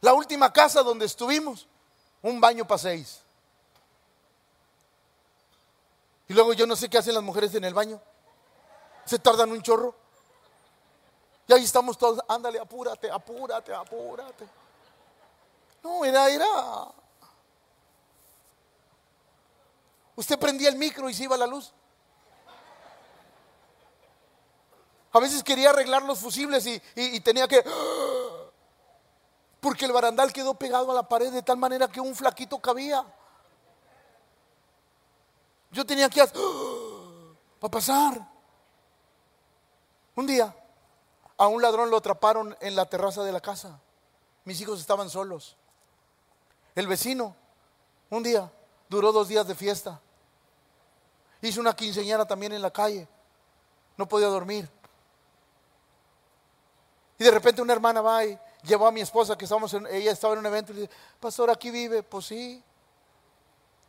[0.00, 1.68] la última casa donde estuvimos,
[2.22, 3.22] un baño para seis.
[6.28, 8.00] Y luego yo no sé qué hacen las mujeres en el baño.
[9.04, 9.94] Se tardan un chorro.
[11.46, 14.46] Y ahí estamos todos, ándale, apúrate, apúrate, apúrate.
[15.82, 16.88] No, era, era.
[20.18, 21.72] Usted prendía el micro y se iba la luz.
[25.12, 27.64] A veces quería arreglar los fusibles y, tenía que...
[29.60, 33.06] Porque el barandal quedó pegado a la pared de tal manera que un flaquito cabía.
[35.70, 36.26] Yo tenía que...
[37.60, 38.28] Para pasar.
[40.16, 40.52] Un día
[41.36, 43.78] a un ladrón lo atraparon en la terraza de la casa.
[44.44, 45.56] Mis hijos estaban solos.
[46.74, 47.36] El vecino,
[48.10, 48.50] un día,
[48.88, 50.00] duró dos días de fiesta.
[51.40, 53.06] Hizo una quinceañera también en la calle.
[53.96, 54.68] No podía dormir.
[57.18, 60.12] Y de repente una hermana va y llevó a mi esposa, que estábamos en, ella
[60.12, 62.02] estaba en un evento, y dice, pastor, aquí vive.
[62.02, 62.62] Pues sí.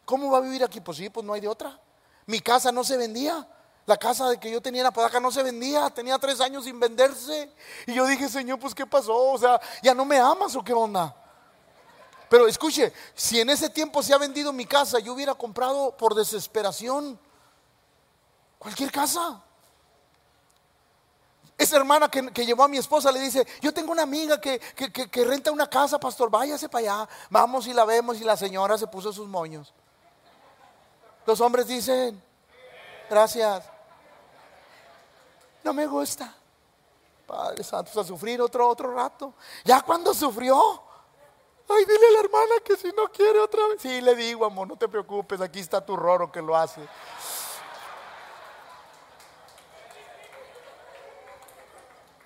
[0.06, 0.82] ¿Cómo va a vivir aquí?
[0.82, 1.80] Pues sí, pues no hay de otra.
[2.26, 3.48] Mi casa no se vendía.
[3.86, 5.90] La casa de que yo tenía en Apodaca no se vendía.
[5.90, 7.52] Tenía tres años sin venderse.
[7.88, 9.16] Y yo dije, Señor, pues ¿qué pasó?
[9.16, 11.16] O sea, ¿ya no me amas o qué onda?
[12.30, 16.14] Pero escuche, si en ese tiempo se ha vendido mi casa, yo hubiera comprado por
[16.14, 17.20] desesperación
[18.60, 19.42] cualquier casa.
[21.58, 25.26] Esa hermana que, llevó a mi esposa le dice, yo tengo una amiga que, que,
[25.26, 27.10] renta una casa, pastor, váyase para allá.
[27.30, 29.74] Vamos y la vemos y la señora se puso sus moños.
[31.26, 32.22] Los hombres dicen,
[33.10, 33.66] gracias.
[35.64, 36.34] No me gusta.
[37.28, 39.34] Padre Santo, a sufrir otro, otro rato.
[39.66, 40.82] Ya cuando sufrió,
[41.68, 43.82] ay, dile a la hermana que si no quiere otra vez.
[43.82, 46.82] Sí, le digo, amor, no te preocupes, aquí está tu roro que lo hace.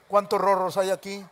[0.08, 1.26] ¿Cuántos rorros hay aquí?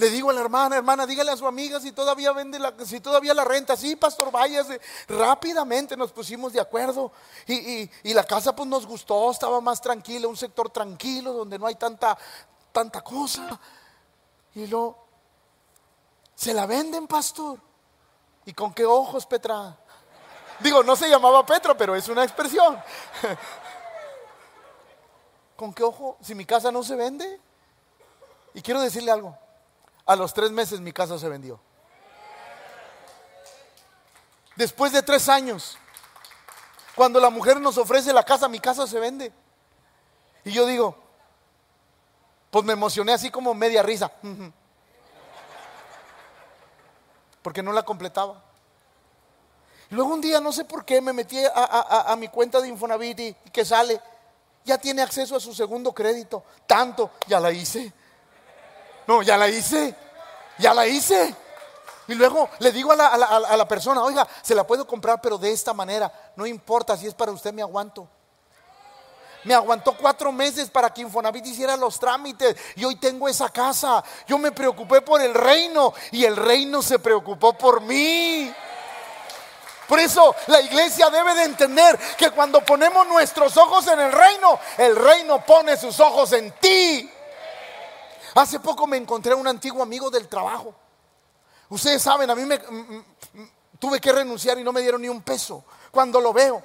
[0.00, 3.00] Le digo a la hermana, hermana, dígale a su amiga si todavía vende la, si
[3.00, 3.76] todavía la renta.
[3.76, 4.80] Sí, pastor, váyase.
[5.06, 7.12] Rápidamente nos pusimos de acuerdo.
[7.46, 11.74] Y, la casa pues nos gustó, estaba más tranquila, un sector tranquilo donde no hay
[11.74, 12.16] tanta,
[12.72, 13.60] tanta cosa.
[14.54, 15.04] Y luego,
[16.34, 17.60] ¿se la venden, pastor?
[18.46, 19.78] ¿Y con qué ojos, Petra?
[20.60, 22.80] Digo, no se llamaba Petro, pero es una expresión.
[25.56, 26.16] ¿Con qué ojo?
[26.20, 27.40] Si mi casa no se vende.
[28.54, 29.36] Y quiero decirle algo.
[30.06, 31.60] A los tres meses mi casa se vendió.
[34.56, 35.78] Después de tres años,
[36.94, 39.32] cuando la mujer nos ofrece la casa, mi casa se vende.
[40.44, 40.96] Y yo digo,
[42.50, 44.10] pues me emocioné así como media risa.
[47.42, 48.42] Porque no la completaba.
[49.90, 53.34] Luego un día, no sé por qué, me metí a, mi cuenta de Infonavit y,
[53.52, 54.00] que sale,
[54.64, 56.44] ya tiene acceso a su segundo crédito.
[56.66, 57.92] Tanto, ya la hice.
[59.08, 59.94] No, ya la hice.
[60.58, 61.34] Ya la hice.
[62.06, 65.38] Y luego le digo a la, a la, persona, oiga, se la puedo comprar, pero
[65.38, 66.12] de esta manera.
[66.36, 68.08] No importa si es para usted, me aguanto.
[69.42, 74.04] Me aguantó cuatro meses para que Infonavit hiciera los trámites y hoy tengo esa casa.
[74.28, 78.54] Yo me preocupé por el reino y el reino se preocupó por mí.
[79.90, 84.56] Por eso la iglesia debe de entender que cuando ponemos nuestros ojos en el reino,
[84.78, 87.12] el reino pone sus ojos en ti.
[88.36, 90.72] Hace poco me encontré a un antiguo amigo del trabajo.
[91.70, 92.60] Ustedes saben, a mí me
[93.80, 95.64] tuve que renunciar y no me dieron ni un peso.
[95.90, 96.62] Cuando lo veo,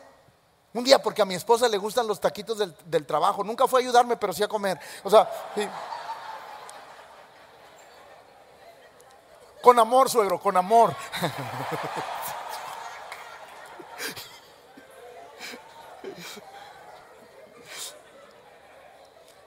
[0.76, 3.44] un día porque a mi esposa le gustan los taquitos del, trabajo.
[3.44, 4.80] Nunca fue a ayudarme, pero sí a comer.
[5.04, 5.28] O sea,
[9.64, 10.96] con amor, suegro, con amor.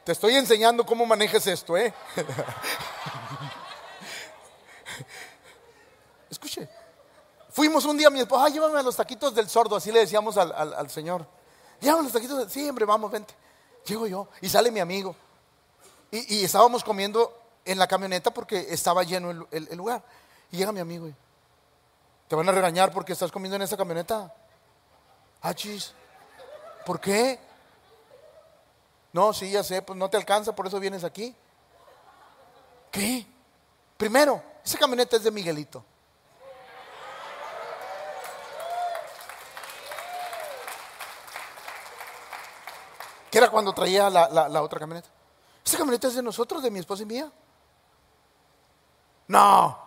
[0.08, 1.92] Te estoy enseñando cómo manejes esto, ¿eh?
[6.30, 6.66] Escuche,
[7.50, 10.38] fuimos un día, mi esposa, ay, llévame a los taquitos del sordo, así le decíamos
[10.38, 11.26] al, Señor.
[11.78, 13.34] Llévame a los taquitos del, sí, hombre, vamos, vente.
[13.84, 15.14] Llego yo y sale mi amigo.
[16.10, 20.02] Y, estábamos comiendo en la camioneta porque estaba lleno el, lugar.
[20.50, 21.14] Y llega mi amigo y,
[22.28, 24.34] ¿te van a regañar porque estás comiendo en esa camioneta?
[25.42, 25.92] Ah, chis,
[26.86, 27.38] ¿por qué?
[29.12, 31.34] No, sí, ya sé, pues no te alcanza, por eso vienes aquí.
[32.90, 33.26] ¿Qué?
[33.96, 35.84] Primero, esa camioneta es de Miguelito.
[43.30, 45.08] ¿Qué era cuando traía la, otra camioneta.
[45.64, 47.30] Esa camioneta es de nosotros, de mi esposa y mía.
[49.26, 49.78] No.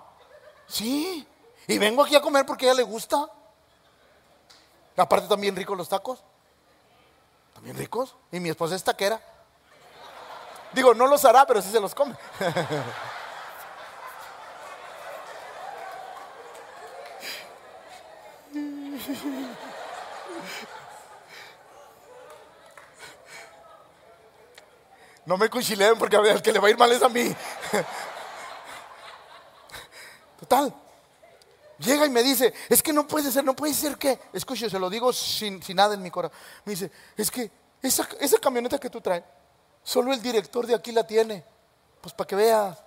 [0.67, 1.27] Sí.
[1.67, 3.27] Y vengo aquí a comer porque a ella le gusta.
[4.95, 6.23] Aparte también ricos los tacos.
[7.61, 8.15] También ricos.
[8.31, 9.21] Y mi esposa es taquera.
[10.73, 12.15] Digo, no los hará, pero sí se los come.
[25.23, 27.35] No me cuchileen porque al que le va a ir mal es a mí.
[30.39, 30.73] Total.
[31.81, 34.77] Llega y me dice, es que no puede ser, no puede ser que, escuche, se
[34.77, 36.37] lo digo sin, nada en mi corazón.
[36.63, 37.49] Me dice, es que
[37.81, 39.23] esa, esa camioneta que tú traes,
[39.83, 41.43] solo el director de aquí la tiene.
[41.99, 42.77] Pues para que veas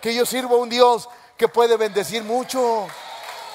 [0.00, 2.86] que yo sirvo a un Dios que puede bendecir mucho.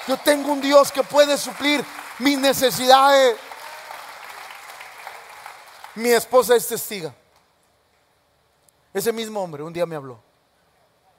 [0.06, 1.84] Yo tengo un Dios que puede suplir
[2.20, 3.36] mis necesidades.
[5.96, 7.12] Mi esposa es testiga.
[8.94, 10.20] Ese mismo hombre un día me habló.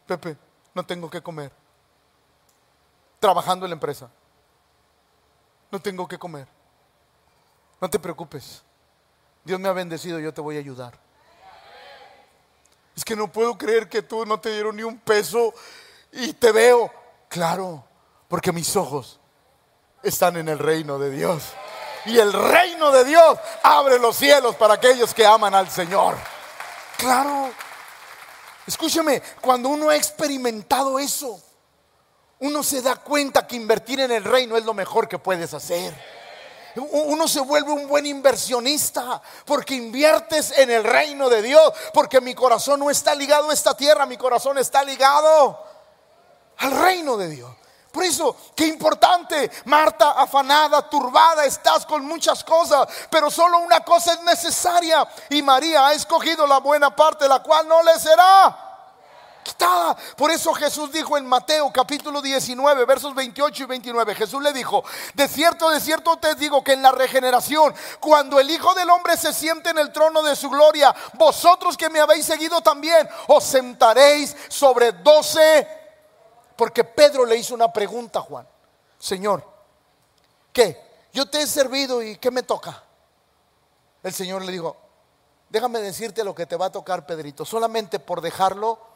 [0.07, 0.37] Pepe,
[0.73, 1.51] no tengo que comer
[3.19, 4.09] trabajando en la empresa.
[5.71, 6.47] No tengo que comer.
[7.79, 8.63] No te preocupes.
[9.43, 10.93] Dios me ha bendecido, yo te voy a ayudar.
[12.95, 15.53] Es que no puedo creer que tú no te dieron ni un peso
[16.11, 16.91] y te veo.
[17.29, 17.83] Claro,
[18.27, 19.19] porque mis ojos
[20.03, 21.43] están en el reino de Dios.
[22.05, 26.17] Y el reino de Dios abre los cielos para aquellos que aman al Señor.
[26.97, 27.51] Claro.
[28.65, 31.41] Escúcheme, cuando uno ha experimentado eso,
[32.39, 35.93] uno se da cuenta que invertir en el reino es lo mejor que puedes hacer.
[36.75, 42.33] Uno se vuelve un buen inversionista porque inviertes en el reino de Dios, porque mi
[42.33, 45.61] corazón no está ligado a esta tierra, mi corazón está ligado
[46.57, 47.51] al reino de Dios.
[47.91, 54.13] Por eso, qué importante, Marta, afanada, turbada, estás con muchas cosas, pero solo una cosa
[54.13, 58.68] es necesaria y María ha escogido la buena parte, la cual no le será
[60.15, 64.83] por eso Jesús dijo en Mateo capítulo 19, versos 28 y 29, Jesús le dijo,
[65.13, 69.17] de cierto, de cierto te digo que en la regeneración, cuando el Hijo del Hombre
[69.17, 73.43] se siente en el trono de su gloria, vosotros que me habéis seguido también, os
[73.43, 75.67] sentaréis sobre doce,
[76.55, 78.47] porque Pedro le hizo una pregunta Juan,
[78.97, 79.43] Señor,
[80.51, 80.89] ¿qué?
[81.13, 82.83] Yo te he servido y ¿qué me toca?
[84.03, 84.75] El Señor le dijo,
[85.49, 88.88] déjame decirte lo que te va a tocar, Pedrito, solamente por dejarlo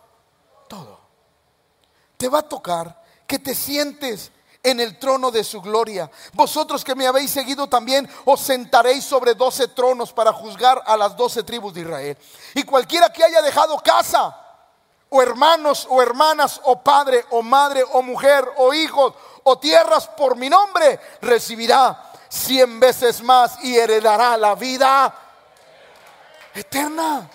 [2.17, 4.31] Te va a tocar que te sientes
[4.63, 6.09] en el trono de su gloria.
[6.31, 11.17] Vosotros que me habéis seguido también os sentaréis sobre doce tronos para juzgar a las
[11.17, 12.17] doce tribus de Israel.
[12.55, 14.39] Y cualquiera que haya dejado casa,
[15.09, 20.37] o hermanos, o hermanas, o padre, o madre, o mujer, o hijos, o tierras por
[20.37, 25.13] mi nombre, recibirá cien veces más y heredará la vida
[26.55, 27.29] eterna.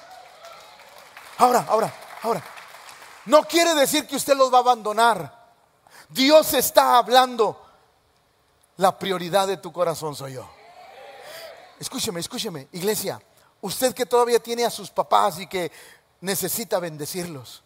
[1.36, 2.42] Ahora, ahora, ahora.
[3.28, 5.52] No quiere decir que usted los va a abandonar.
[6.08, 7.62] Dios está hablando.
[8.78, 10.48] La prioridad de tu corazón soy yo.
[11.78, 13.20] Escúcheme, escúcheme, iglesia.
[13.60, 15.70] Usted que todavía tiene a sus papás y que
[16.22, 17.62] necesita bendecirlos.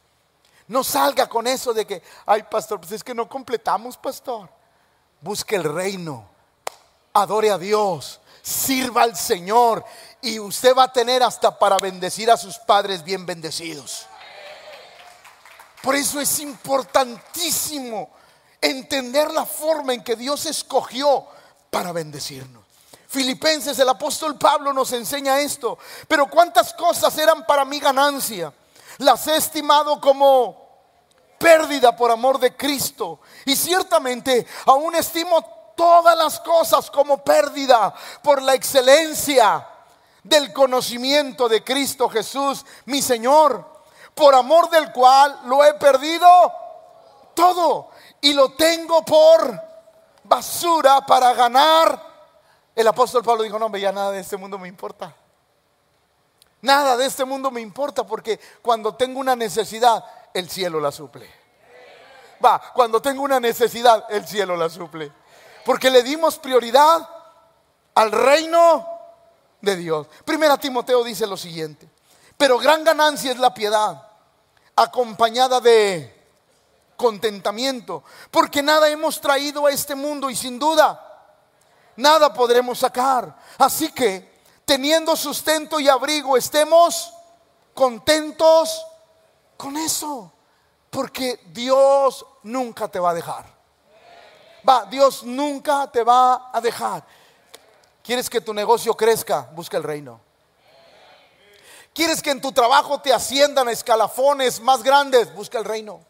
[0.66, 4.48] No salga con eso de que, ay pastor, pues es que no completamos, pastor.
[5.20, 6.29] Busque el reino,
[7.12, 9.85] adore a Dios, sirva al Señor
[10.20, 14.09] y usted va a tener hasta para bendecir a sus padres bien bendecidos.
[15.83, 18.11] Por eso es importantísimo
[18.61, 21.27] entender la forma en que Dios escogió
[21.71, 22.62] para bendecirnos.
[23.09, 25.79] Filipenses, el apóstol Pablo nos enseña esto.
[26.09, 28.53] Pero cuántas cosas eran para mi ganancia.
[28.99, 30.62] Las he estimado como
[31.38, 33.21] pérdida por amor de Cristo.
[33.45, 35.45] Y ciertamente aún estimo
[35.77, 37.92] todas las cosas como pérdida
[38.23, 39.66] por la excelencia
[40.23, 43.72] del conocimiento de Cristo Jesús, mi Señor
[44.14, 46.29] por amor del cual lo he perdido
[47.35, 49.61] todo y lo tengo por
[50.25, 52.12] basura para ganar.
[52.75, 55.14] El apóstol Pablo dijo, no, hombre, ya nada de este mundo me importa.
[56.62, 61.29] Nada de este mundo me importa porque cuando tengo una necesidad, el cielo la suple.
[62.44, 65.12] Va, cuando tengo una necesidad, el cielo la suple.
[65.64, 67.09] Porque le dimos prioridad
[67.94, 68.88] al reino
[69.61, 70.07] de Dios.
[70.25, 71.88] Primera Timoteo dice lo siguiente.
[72.43, 74.03] Pero gran ganancia es la piedad,
[74.75, 76.27] acompañada de
[76.97, 81.31] contentamiento, porque nada hemos traído a este mundo y sin duda
[81.95, 83.33] nada podremos sacar.
[83.59, 87.15] Así que, teniendo sustento y abrigo, estemos
[87.75, 88.87] contentos
[89.57, 90.33] con eso,
[90.90, 93.47] porque Dios nunca te va a dejar.
[94.69, 97.05] Va, Dios nunca te va a dejar.
[98.03, 99.49] ¿Quieres que tu negocio crezca?
[99.55, 100.32] Busca el reino.
[101.95, 105.33] ¿Quieres que en tu trabajo te asciendan a escalafones más grandes?
[105.35, 106.01] Busca el reino.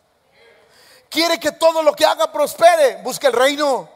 [1.09, 3.03] ¿Quiere que todo lo que haga prospere?
[3.03, 3.89] Busca el reino.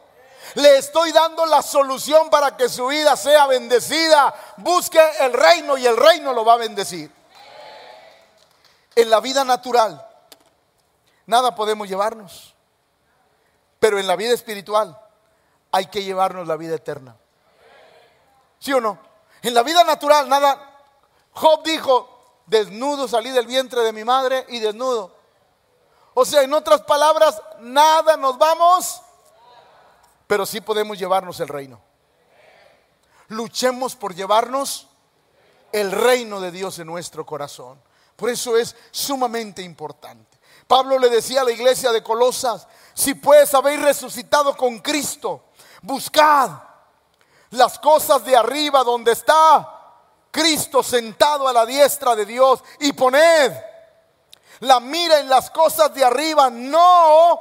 [0.54, 4.34] Le estoy dando la solución para que su vida sea bendecida.
[4.58, 7.10] Busque el reino y el reino lo va a bendecir.
[8.94, 10.04] En la vida natural,
[11.26, 12.54] nada podemos llevarnos.
[13.78, 14.98] Pero en la vida espiritual
[15.70, 17.16] hay que llevarnos la vida eterna.
[18.58, 18.98] ¿Sí o no?
[19.42, 20.75] En la vida natural, nada.
[21.36, 25.14] Job dijo, desnudo salí del vientre de mi madre y desnudo.
[26.14, 29.02] O sea, en otras palabras, nada nos vamos
[30.26, 31.80] pero sí podemos llevarnos el reino.
[33.28, 34.88] Luchemos por llevarnos
[35.72, 37.80] el reino de Dios en nuestro corazón.
[38.16, 40.38] Por eso es sumamente importante.
[40.66, 45.44] Pablo le decía a la iglesia de Colosas, si pues habéis resucitado con Cristo,
[45.82, 46.50] buscad
[47.50, 49.75] las cosas de arriba donde está
[50.36, 53.52] Cristo sentado a la diestra de Dios y poned
[54.60, 57.40] la mira en las cosas de arriba, no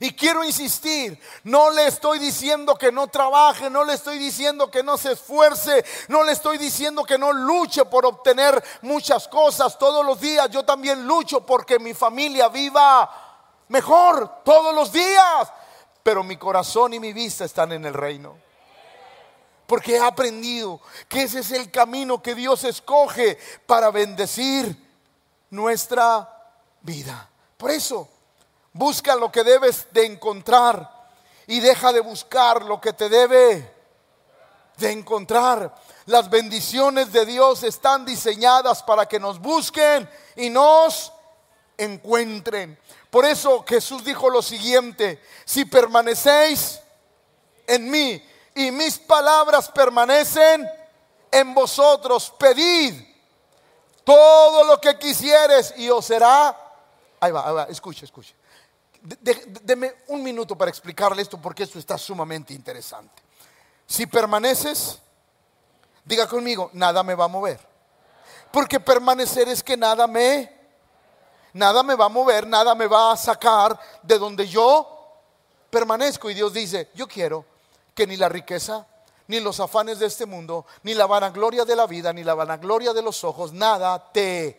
[0.00, 4.82] y quiero insistir, no le estoy diciendo que no trabaje, no le estoy diciendo que
[4.82, 10.06] no se esfuerce, no le estoy diciendo que no luche por obtener muchas cosas todos
[10.06, 10.50] los días.
[10.50, 15.52] Yo también lucho porque mi familia viva mejor todos los días.
[16.02, 18.47] Pero mi corazón y mi vista están en el reino.
[19.68, 24.76] Porque he aprendido que ese es el camino que Dios escoge para bendecir
[25.50, 26.28] nuestra
[26.82, 27.30] vida.
[27.56, 28.08] Por eso
[28.78, 30.88] Busca lo que debes de encontrar
[31.48, 33.74] y deja de buscar lo que te debe
[34.76, 35.74] de encontrar.
[36.06, 41.12] Las bendiciones de Dios están diseñadas para que nos busquen y nos
[41.76, 42.78] encuentren.
[43.10, 46.80] Por eso Jesús dijo lo siguiente, si permanecéis
[47.66, 48.22] en mí
[48.58, 50.68] y mis palabras permanecen
[51.30, 52.92] en vosotros, pedid
[54.02, 56.48] todo lo que quisieres y os será.
[57.20, 58.34] Ahí va, ahí va, escucha, escucha.
[59.00, 63.22] Deme un minuto para explicarle esto porque esto está sumamente interesante.
[63.86, 64.98] Si permaneces,
[66.04, 67.60] diga conmigo, nada me va a mover.
[68.50, 70.52] Porque permanecer es que nada me,
[71.52, 75.14] nada me va a mover, nada me va a sacar de donde yo
[75.70, 76.28] permanezco.
[76.28, 77.57] Y Dios dice, yo quiero
[77.98, 78.86] que ni la riqueza,
[79.26, 82.92] ni los afanes de este mundo, ni la vanagloria de la vida, ni la vanagloria
[82.92, 84.56] de los ojos, nada te,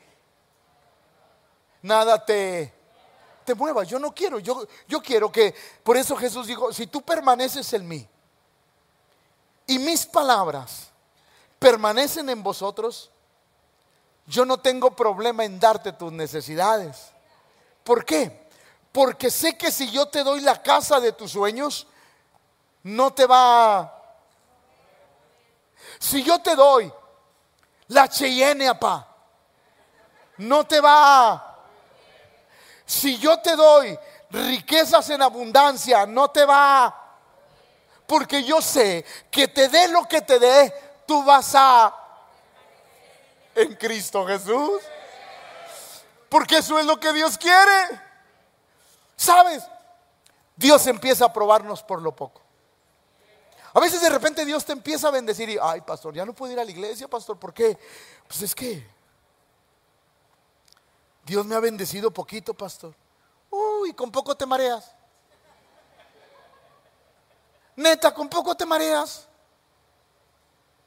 [1.81, 2.73] nada te
[3.45, 3.87] te muevas.
[3.87, 7.87] Yo no quiero, yo, yo quiero que, por eso Jesús dijo, si tú permaneces en
[7.87, 8.05] mí
[9.67, 10.89] y mis palabras
[11.57, 13.09] permanecen en vosotros,
[14.27, 17.11] yo no tengo problema en darte tus necesidades.
[17.85, 18.49] ¿Por qué?
[18.91, 21.87] Porque sé que si yo te doy la casa de tus sueños,
[22.95, 23.95] no te va
[25.99, 26.91] Si yo te doy
[27.87, 29.07] la Cheyenne, apa,
[30.37, 31.49] no te va
[32.89, 33.97] si yo te doy
[34.31, 37.19] riquezas en abundancia, no te va.
[38.07, 40.73] Porque yo sé que te dé lo que te dé,
[41.05, 41.95] tú vas a...
[43.53, 44.81] En Cristo Jesús.
[46.29, 48.01] Porque eso es lo que Dios quiere.
[49.15, 49.63] ¿Sabes?
[50.55, 52.38] Dios empieza a probarnos por lo poco.
[53.73, 56.53] A veces de repente Dios te empieza a bendecir y, ay, pastor, ya no puedo
[56.53, 57.77] ir a la iglesia, pastor, ¿por qué?
[58.27, 58.85] Pues es que
[61.25, 62.95] Dios me ha bendecido poquito, pastor.
[63.51, 64.91] Uy, con poco te mareas.
[67.75, 69.27] Neta, con poco te mareas.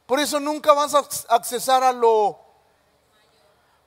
[0.07, 0.99] Por eso nunca vas a
[1.35, 2.39] accesar a lo...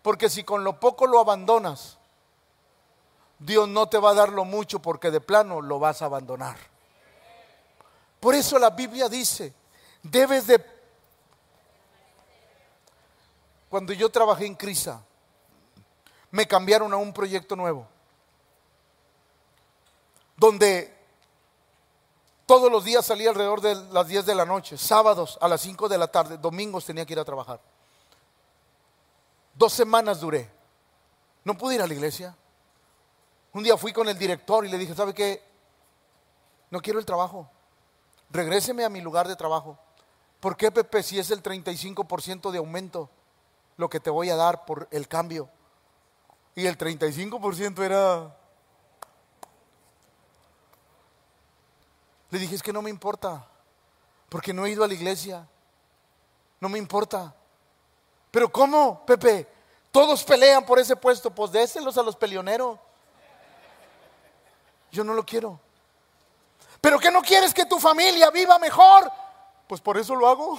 [0.02, 1.98] Porque si con lo poco lo abandonas,
[3.40, 6.58] Dios no te va a dar lo mucho porque de plano lo vas a abandonar.
[8.20, 9.54] Por eso la Biblia dice,
[10.02, 10.64] debes de...
[13.70, 15.04] Cuando yo trabajé en Crisa,
[16.32, 17.88] me cambiaron a un proyecto nuevo,
[20.38, 20.96] donde
[22.46, 25.90] todos los días salía alrededor de las 10 de la noche, sábados a las 5
[25.90, 27.60] de la tarde, domingos tenía que ir a trabajar.
[29.56, 30.50] Dos semanas duré.
[31.44, 32.36] No pude ir a la iglesia.
[33.54, 35.42] Un día fui con el director y le dije, ¿sabe qué?
[36.70, 37.50] No quiero el trabajo.
[38.36, 39.78] Regréseme a mi lugar de trabajo.
[40.40, 43.10] ¿Por qué, Pepe, si es el 35% de aumento
[43.78, 45.50] lo que te voy a dar por el cambio?
[46.56, 48.36] y el 35% era...
[52.32, 53.46] Le dije, es que no me importa,
[54.30, 55.48] porque no he ido a la iglesia,
[56.60, 57.34] no me importa.
[58.32, 59.48] Pero ¿cómo, Pepe?
[59.92, 62.80] Todos pelean por ese puesto, pues déselos a los peleoneros.
[64.92, 65.60] Yo no lo quiero.
[66.86, 69.12] ¿Pero qué no quieres que tu familia viva mejor?
[69.68, 70.56] Pues por eso lo hago.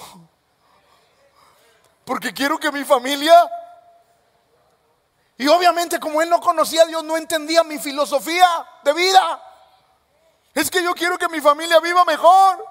[2.03, 3.49] Porque quiero que mi familia
[5.37, 8.45] y obviamente como él no conocía a Dios, no entendía mi filosofía
[8.83, 9.41] de vida.
[10.53, 12.61] Es que yo quiero que mi familia viva mejor.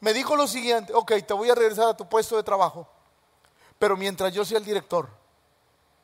[0.00, 2.88] Me dijo lo siguiente, ok, te voy a regresar a tu puesto de trabajo,
[3.78, 5.10] pero mientras yo sea el director,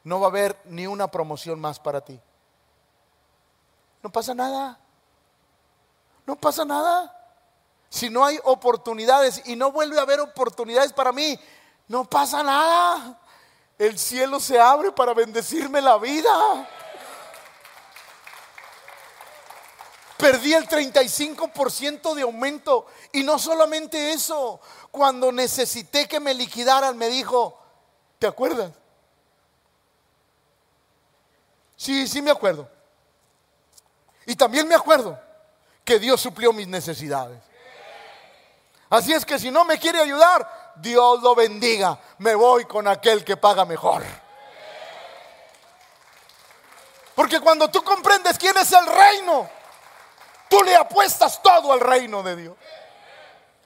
[0.02, 2.20] no va a haber ni una promoción más para ti.
[4.02, 4.83] No pasa nada.
[6.26, 7.10] No pasa nada.
[7.88, 11.38] Si no hay oportunidades y no vuelve a haber oportunidades para mí,
[11.88, 13.20] no pasa nada.
[13.78, 16.68] El cielo se abre para bendecirme la vida.
[20.16, 22.86] Perdí el 35% de aumento.
[23.12, 24.60] Y no solamente eso,
[24.90, 27.60] cuando necesité que me liquidaran, me dijo,
[28.18, 28.72] ¿te acuerdas?
[31.76, 32.68] Sí, sí me acuerdo.
[34.26, 35.23] Y también me acuerdo
[35.84, 37.38] que Dios suplió mis necesidades.
[38.90, 41.98] Así es que si no me quiere ayudar, Dios lo bendiga.
[42.18, 44.02] Me voy con aquel que paga mejor.
[47.14, 49.48] Porque cuando tú comprendes quién es el reino,
[50.48, 52.56] tú le apuestas todo al reino de Dios.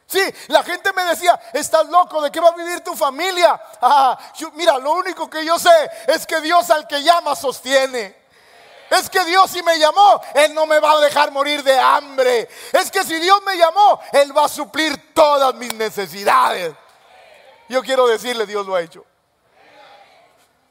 [0.06, 3.60] Sí, la gente me decía, estás loco, ¿de qué va a vivir tu familia?
[3.82, 4.18] Ah,
[4.54, 8.16] mira, lo único que yo sé es que Dios al que llama sostiene.
[8.90, 12.48] Es que Dios si me llamó, Él no me va a dejar morir de hambre.
[12.72, 16.74] Es que si Dios me llamó, Él va a suplir todas mis necesidades.
[17.68, 19.04] Yo quiero decirle, Dios lo ha hecho.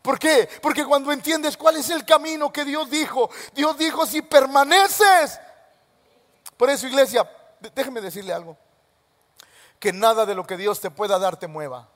[0.01, 0.49] ¿Por qué?
[0.61, 5.39] Porque cuando entiendes cuál es el camino que Dios dijo, Dios dijo, si permaneces.
[6.55, 7.29] Por eso, iglesia,
[7.75, 8.57] déjeme decirle algo.
[9.79, 11.87] Que nada de lo que Dios te pueda dar te mueva.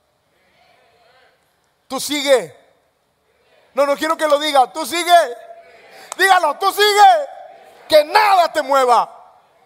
[1.88, 2.56] Tú sigue.
[3.74, 4.72] No, no quiero que lo diga.
[4.72, 5.12] Tú sigue.
[6.16, 7.28] Dígalo, tú sigue.
[7.88, 9.22] Que nada te mueva.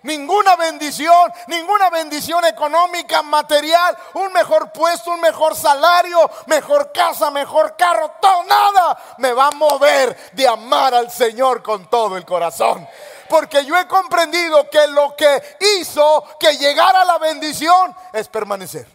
[0.07, 7.77] Ninguna bendición, ninguna bendición económica, material, un mejor puesto, un mejor salario, mejor casa, mejor
[7.77, 12.87] carro, todo, nada me va a mover de amar al Señor con todo el corazón.
[13.29, 18.87] Porque yo he comprendido que lo que hizo que llegara la bendición es permanecer.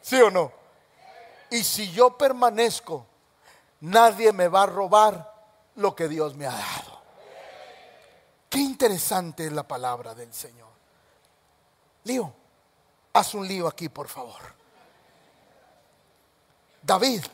[0.00, 0.52] ¿Sí o no?
[1.50, 3.06] Y si yo permanezco,
[3.80, 5.31] nadie me va a robar
[5.76, 7.02] lo que Dios me ha dado.
[8.48, 10.68] Qué interesante es la palabra del Señor.
[12.04, 12.32] Lío,
[13.12, 14.40] haz un lío aquí, por favor.
[16.82, 17.24] David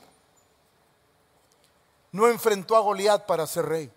[2.12, 3.92] no enfrentó a Goliat para ser rey.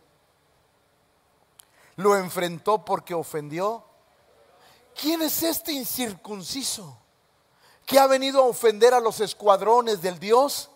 [1.98, 3.84] Lo enfrentó porque ofendió.
[5.00, 6.98] ¿Quién es este incircunciso
[7.86, 10.70] que ha venido a ofender a los escuadrones del Dios?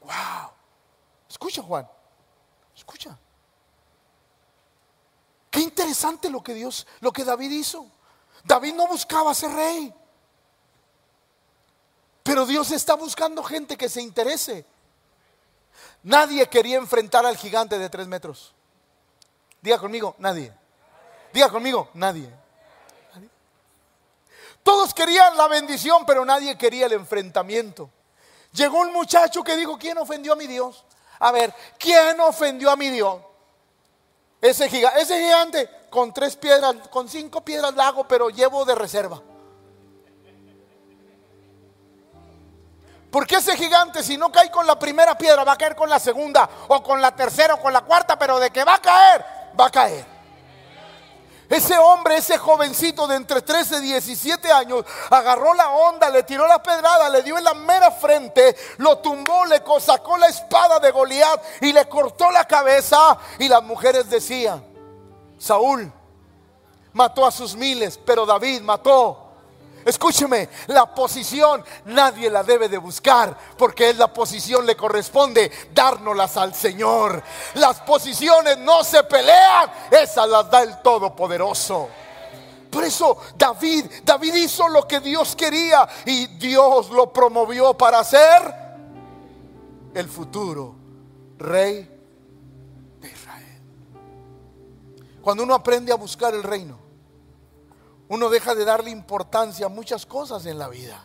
[0.00, 0.50] Wow.
[1.28, 1.88] Escucha, Juan.
[2.76, 3.16] Escucha.
[5.50, 7.86] Qué interesante lo que Dios, lo que David hizo.
[8.44, 9.94] David no buscaba ser rey.
[12.22, 14.64] Pero Dios está buscando gente que se interese.
[16.02, 18.54] Nadie quería enfrentar al gigante de tres metros.
[19.60, 20.52] Diga conmigo, nadie.
[21.32, 22.28] Diga conmigo, nadie.
[23.14, 23.28] nadie.
[24.62, 27.90] Todos querían la bendición, pero nadie quería el enfrentamiento.
[28.52, 30.84] Llegó un muchacho que dijo, ¿quién ofendió a mi Dios?
[31.22, 33.20] A ver, ¿quién ofendió a mi Dios?
[34.40, 38.74] Ese gigante, ese gigante con tres piedras, con cinco piedras la hago, pero llevo de
[38.74, 39.22] reserva.
[43.08, 46.00] Porque ese gigante, si no cae con la primera piedra, va a caer con la
[46.00, 49.24] segunda, o con la tercera, o con la cuarta, pero de que va a caer,
[49.58, 50.11] va a caer.
[51.52, 56.46] Ese hombre, ese jovencito de entre 13 y 17 años, agarró la onda, le tiró
[56.46, 60.90] la pedrada, le dio en la mera frente, lo tumbó, le sacó la espada de
[60.90, 63.18] Goliat y le cortó la cabeza.
[63.38, 64.64] Y las mujeres decían,
[65.36, 65.92] Saúl
[66.94, 69.21] mató a sus miles, pero David mató
[69.84, 76.36] Escúcheme, la posición nadie la debe de buscar porque es la posición le corresponde dárnoslas
[76.36, 77.22] al Señor.
[77.54, 81.88] Las posiciones no se pelean, esas las da el Todopoderoso.
[82.70, 88.62] Por eso David, David hizo lo que Dios quería y Dios lo promovió para ser
[89.94, 90.74] el futuro
[91.38, 91.88] rey
[93.00, 93.60] de Israel.
[95.20, 96.81] Cuando uno aprende a buscar el reino,
[98.12, 101.02] uno deja de darle importancia a muchas cosas en la vida.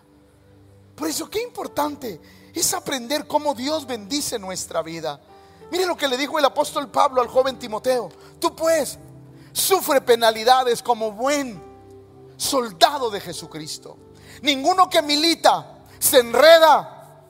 [0.94, 2.20] Por eso, qué importante
[2.54, 5.22] es aprender cómo Dios bendice nuestra vida.
[5.72, 8.10] Mire lo que le dijo el apóstol Pablo al joven Timoteo.
[8.40, 9.00] Tú pues
[9.54, 11.64] sufre penalidades como buen
[12.36, 13.98] soldado de Jesucristo.
[14.42, 17.22] Ninguno que milita se enreda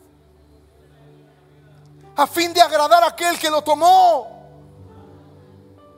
[2.15, 4.36] a fin de agradar a aquel que lo tomó.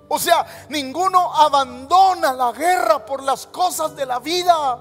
[0.10, 4.80] O sea, ninguno abandona la guerra por las cosas de la vida.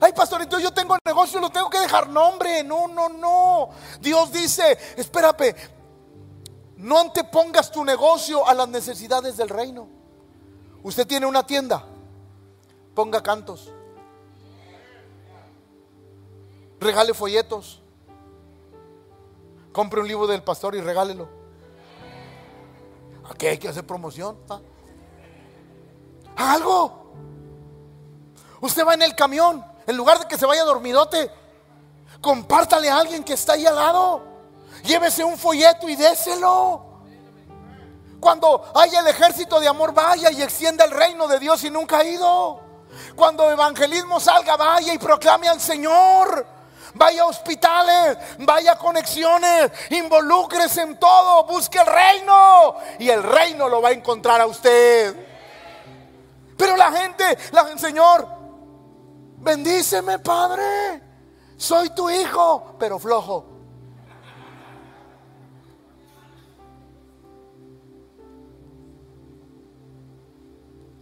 [0.00, 2.08] Ay, pastorito, yo tengo el negocio, lo tengo que dejar.
[2.08, 2.62] nombre.
[2.62, 3.70] no, no, no.
[4.00, 5.54] Dios dice, espérate,
[6.76, 9.88] no antepongas tu negocio a las necesidades del reino.
[10.84, 11.84] Usted tiene una tienda,
[12.94, 13.70] ponga cantos,
[16.80, 17.80] regale folletos,
[19.72, 21.41] compre un libro del pastor y regálelo.
[23.32, 24.36] Aquí hay que hacer promoción.
[26.36, 27.14] Algo.
[28.60, 31.30] Usted va en el camión, en lugar de que se vaya dormidote,
[32.20, 34.22] compártale a alguien que está ahí al lado.
[34.84, 36.84] Llévese un folleto y déselo.
[38.20, 41.98] Cuando haya el ejército de amor, vaya y extienda el reino de Dios y nunca
[41.98, 42.60] ha ido.
[43.16, 46.46] Cuando evangelismo salga, vaya y proclame al Señor.
[46.94, 53.68] Vaya a hospitales, vaya a conexiones, involúcrese en todo, busque el reino y el reino
[53.68, 55.14] lo va a encontrar a usted.
[56.56, 57.38] Pero la gente,
[57.76, 58.28] Señor,
[59.38, 61.02] bendíceme, Padre.
[61.56, 63.46] Soy tu hijo, pero flojo.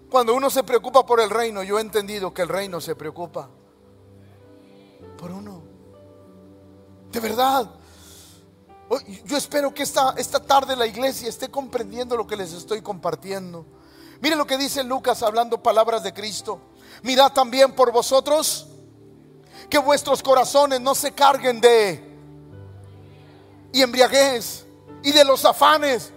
[0.09, 3.49] Cuando uno se preocupa por el reino, yo he entendido que el reino se preocupa
[7.11, 7.71] De verdad.
[9.25, 13.65] Yo espero que esta, esta tarde la iglesia esté comprendiendo lo que les estoy compartiendo.
[14.21, 16.61] Mire lo que dice Lucas hablando palabras de Cristo.
[17.03, 18.67] Mirad también por vosotros
[19.69, 22.11] que vuestros corazones no se carguen de
[23.73, 24.67] y embriaguez
[25.03, 26.13] y de los afanes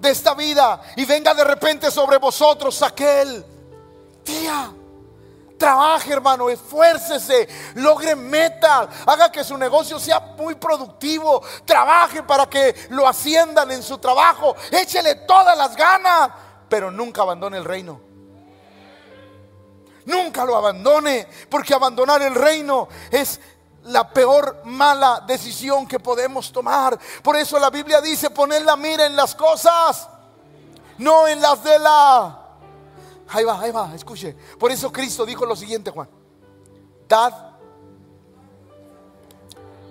[0.00, 3.44] de esta vida y venga de repente sobre vosotros aquel
[4.24, 4.74] día.
[5.60, 12.86] Trabaje, hermano, esfuércese, logre metas, haga que su negocio sea muy productivo, trabaje para que
[12.88, 16.30] lo asciendan en su trabajo, échele todas las ganas,
[16.66, 18.00] pero nunca abandone el reino.
[20.06, 23.38] Nunca lo abandone, porque abandonar el reino es
[23.82, 26.98] la peor mala decisión que podemos tomar.
[27.22, 30.08] Por eso la Biblia dice, poner la mira en las cosas,
[30.96, 32.39] no en las de la...
[33.32, 34.36] Ahí va, ahí va, escuche.
[34.58, 36.08] Por eso Cristo dijo lo siguiente, Juan.
[37.08, 37.32] Dad.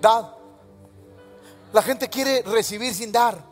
[0.00, 0.34] Dad.
[1.72, 3.42] La gente quiere recibir sin dar.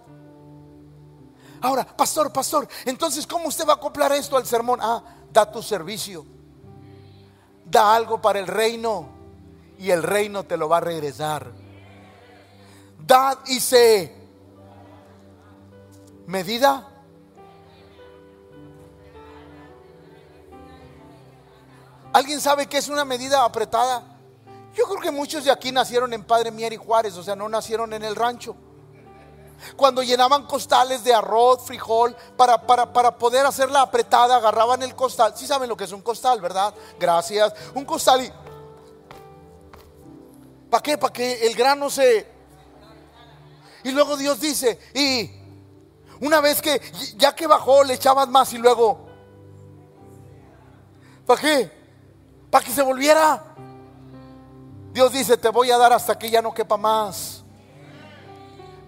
[1.60, 4.78] Ahora, pastor, pastor, entonces, ¿cómo usted va a acoplar esto al sermón?
[4.82, 6.24] Ah, da tu servicio.
[7.64, 9.08] Da algo para el reino
[9.78, 11.50] y el reino te lo va a regresar.
[13.06, 14.14] Dad y se
[16.26, 16.87] medida.
[22.18, 24.02] ¿Alguien sabe qué es una medida apretada?
[24.74, 27.48] Yo creo que muchos de aquí nacieron en Padre Mier y Juárez, o sea, no
[27.48, 28.56] nacieron en el rancho.
[29.76, 35.34] Cuando llenaban costales de arroz, frijol, para, para, para poder hacerla apretada, agarraban el costal.
[35.36, 36.74] Sí saben lo que es un costal, ¿verdad?
[36.98, 37.54] Gracias.
[37.76, 38.32] Un costal y
[40.68, 40.98] ¿Para qué?
[40.98, 42.26] Para que el grano se...
[43.84, 45.30] Y luego Dios dice, y
[46.18, 46.82] una vez que
[47.16, 49.06] ya que bajó le echabas más y luego...
[51.24, 51.77] ¿Para qué?
[52.50, 53.42] Para que se volviera.
[54.92, 57.44] Dios dice, te voy a dar hasta que ya no quepa más.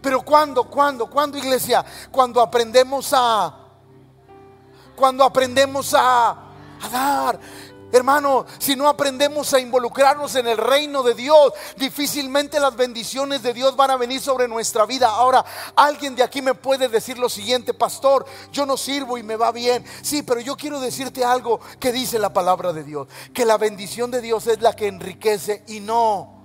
[0.00, 0.64] Pero ¿cuándo?
[0.64, 1.08] ¿Cuándo?
[1.08, 1.84] ¿Cuándo iglesia?
[2.10, 3.54] Cuando aprendemos a...
[4.96, 7.40] Cuando aprendemos a, a dar.
[7.92, 13.52] Hermano, si no aprendemos a involucrarnos en el reino de Dios, difícilmente las bendiciones de
[13.52, 15.08] Dios van a venir sobre nuestra vida.
[15.08, 19.34] Ahora, alguien de aquí me puede decir lo siguiente, pastor, yo no sirvo y me
[19.36, 19.84] va bien.
[20.02, 24.10] Sí, pero yo quiero decirte algo que dice la palabra de Dios, que la bendición
[24.10, 26.40] de Dios es la que enriquece y no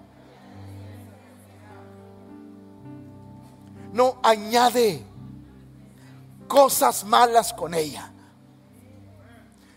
[3.93, 5.05] no añade
[6.49, 8.11] cosas malas con ella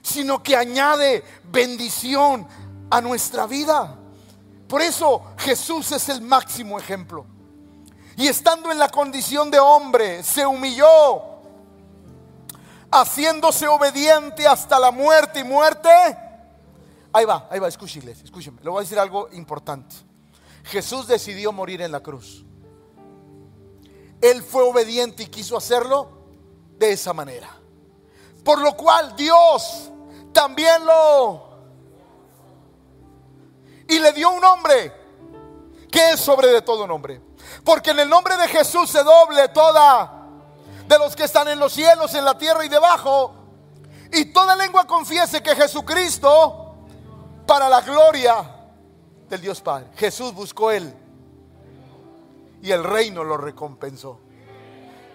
[0.09, 2.47] sino que añade bendición
[2.91, 3.97] a nuestra vida.
[4.67, 7.27] Por eso Jesús es el máximo ejemplo.
[8.17, 11.23] Y estando en la condición de hombre, se humilló,
[12.91, 15.89] haciéndose obediente hasta la muerte y muerte.
[17.13, 18.61] Ahí va, ahí va, escúcheme, escúcheme.
[18.63, 19.95] Le voy a decir algo importante.
[20.65, 22.45] Jesús decidió morir en la cruz.
[24.21, 26.11] Él fue obediente y quiso hacerlo
[26.79, 27.49] de esa manera.
[28.45, 29.91] Por lo cual Dios
[30.39, 31.49] también lo...
[33.89, 34.93] Y le dio un nombre
[35.91, 37.21] que es sobre de todo nombre.
[37.65, 40.29] Porque en el nombre de Jesús se doble toda
[40.87, 43.35] de los que están en los cielos, en la tierra y debajo.
[44.13, 46.77] Y toda lengua confiese que Jesucristo,
[47.45, 48.37] para la gloria
[49.29, 50.95] del Dios Padre, Jesús buscó él.
[52.63, 54.21] Y el reino lo recompensó.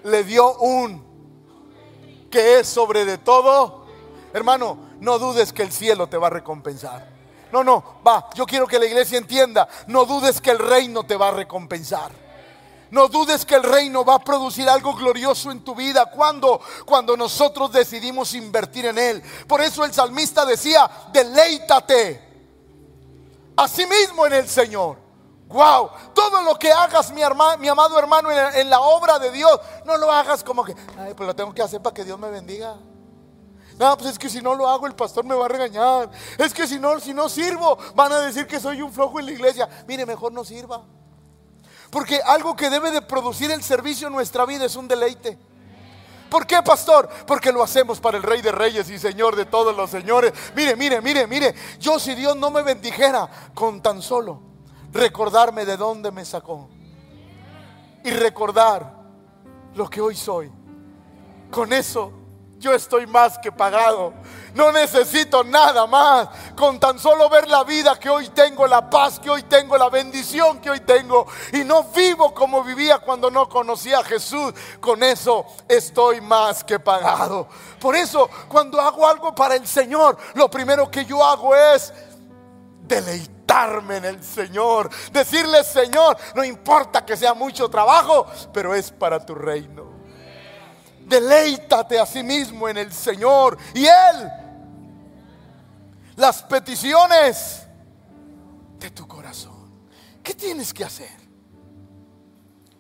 [0.03, 3.86] Le dio un que es sobre de todo.
[4.34, 7.06] Hermano, no dudes que el cielo te va a recompensar.
[7.51, 11.18] No, no, va, yo quiero que la iglesia entienda, no dudes que el reino te
[11.18, 12.12] va a recompensar.
[12.89, 16.06] No dudes que el reino va a producir algo glorioso en tu vida.
[16.06, 19.24] cuando Cuando nosotros decidimos invertir en él.
[19.47, 22.22] Por eso el salmista decía, deleítate
[23.58, 24.97] a mismo en el Señor.
[25.47, 27.22] Wow, todo lo que hagas, mi,
[27.60, 31.28] mi amado hermano, en, la obra de Dios, no lo hagas como que, ay, pues
[31.28, 32.78] lo tengo que hacer para que Dios me bendiga.
[33.84, 36.09] No, pues es que si no lo hago, el pastor me va a regañar.
[36.38, 39.25] Es que si no, si no sirvo, van a decir que soy un flojo en
[39.25, 39.67] la iglesia.
[39.86, 40.86] Mire, mejor no sirva.
[41.89, 45.38] Porque algo que debe de producir el servicio en nuestra vida es un deleite.
[46.29, 47.09] ¿Por qué, pastor?
[47.27, 50.31] Porque lo hacemos para el Rey de Reyes y Señor de todos los señores.
[50.55, 51.53] Mire, mire, mire, mire.
[51.77, 54.39] Yo si Dios no me bendijera con tan solo
[54.93, 56.69] recordarme de dónde me sacó.
[58.05, 58.93] Y recordar
[59.75, 60.49] lo que hoy soy.
[61.51, 62.22] Con eso
[62.64, 64.14] yo estoy más que pagado.
[64.55, 66.30] No necesito nada más.
[66.55, 69.89] Con tan solo ver la vida que hoy tengo, la paz que hoy tengo, la
[69.89, 71.28] bendición que hoy tengo.
[71.51, 74.53] Y no vivo como vivía cuando no conocía a Jesús.
[74.80, 77.47] Con eso estoy más que pagado.
[77.80, 81.93] Por eso cuando hago algo para el Señor, lo primero que yo hago es
[82.84, 84.89] deleitarme en el Señor.
[85.11, 89.93] Decirle, Señor, no importa que sea mucho trabajo, pero es para tu reino.
[91.06, 94.32] Deleítate a sí mismo en el Señor y Él
[96.16, 97.64] las peticiones
[98.80, 99.54] de tu corazón.
[100.22, 101.24] ¿Qué tienes que hacer?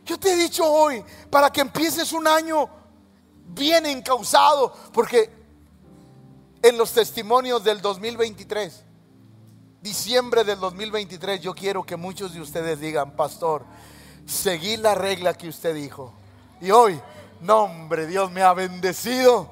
[0.05, 2.69] Yo te he dicho hoy, para que empieces un año
[3.47, 5.29] bien encausado, porque
[6.61, 8.83] en los testimonios del 2023,
[9.81, 13.65] diciembre del 2023, yo quiero que muchos de ustedes digan, pastor,
[14.25, 16.13] seguí la regla que usted dijo.
[16.61, 17.01] Y hoy
[17.43, 19.49] no, hombre, Dios me ha bendecido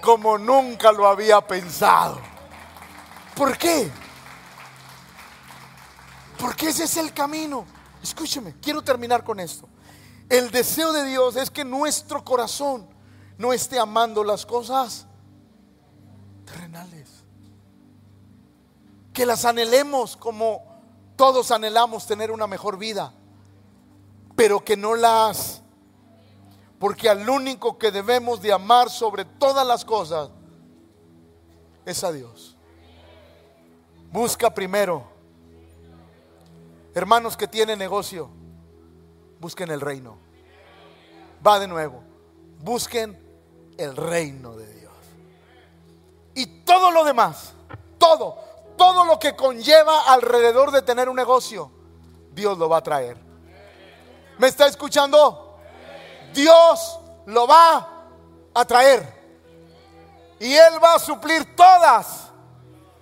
[0.00, 2.18] como nunca lo había pensado.
[3.34, 3.90] ¿Por qué?
[6.38, 7.66] Porque ese es el camino.
[8.02, 9.68] Escúcheme, quiero terminar con esto.
[10.30, 12.88] El deseo de Dios es que nuestro corazón
[13.36, 15.06] no esté amando las cosas
[16.46, 17.10] terrenales.
[19.12, 20.62] Que las anhelemos como
[21.16, 23.12] todos anhelamos tener una mejor vida,
[24.34, 25.62] pero que no las
[26.78, 30.30] porque al único que debemos de amar sobre todas las cosas
[31.84, 32.56] es a Dios.
[34.12, 35.04] Busca primero.
[36.94, 38.30] Hermanos que tienen negocio,
[39.40, 40.16] busquen el reino.
[41.46, 42.02] Va de nuevo.
[42.60, 43.18] Busquen
[43.76, 44.92] el reino de Dios.
[46.34, 47.52] Y todo lo demás,
[47.98, 48.36] todo,
[48.76, 51.70] todo lo que conlleva alrededor de tener un negocio,
[52.32, 53.16] Dios lo va a traer.
[54.38, 55.47] ¿Me está escuchando?
[56.34, 57.88] Dios lo va
[58.54, 59.16] a traer.
[60.40, 62.28] Y Él va a suplir todas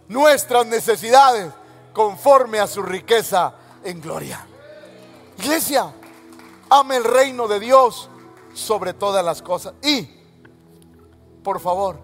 [0.09, 1.53] nuestras necesidades
[1.93, 3.55] conforme a su riqueza
[3.85, 4.47] en gloria.
[5.39, 5.93] Iglesia,
[6.71, 8.09] ame el reino de Dios
[8.55, 9.75] sobre todas las cosas.
[9.83, 10.09] Y,
[11.43, 11.99] por favor,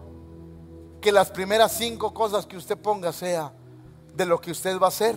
[1.01, 3.53] que las primeras cinco cosas que usted ponga sea
[4.15, 5.17] de lo que usted va a hacer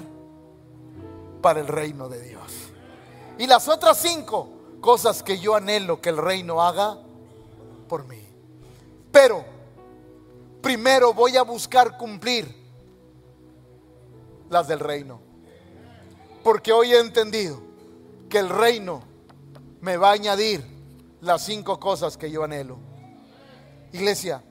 [1.41, 2.51] para el reino de Dios.
[3.38, 4.49] Y las otras cinco
[4.86, 7.00] cosas que yo anhelo que el reino haga
[7.90, 8.22] por mí.
[9.12, 9.44] Pero
[10.62, 12.56] primero voy a buscar cumplir
[14.48, 15.20] las del reino.
[16.44, 17.60] Porque hoy he entendido
[18.30, 19.02] que el reino
[19.82, 20.64] me va a añadir
[21.20, 22.78] las cinco cosas que yo anhelo.
[23.92, 24.44] Iglesia,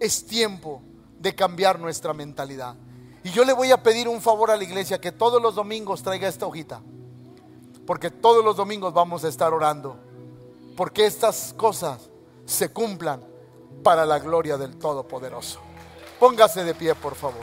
[0.00, 0.80] es tiempo
[1.18, 2.74] de cambiar nuestra mentalidad.
[3.22, 6.02] Y yo le voy a pedir un favor a la iglesia que todos los domingos
[6.02, 6.80] traiga esta hojita
[7.86, 9.96] porque todos los domingos vamos a estar orando,
[10.76, 12.10] porque estas cosas
[12.44, 13.22] se cumplan
[13.82, 15.60] para la gloria del Todopoderoso.
[16.18, 17.42] Póngase de pie, por favor.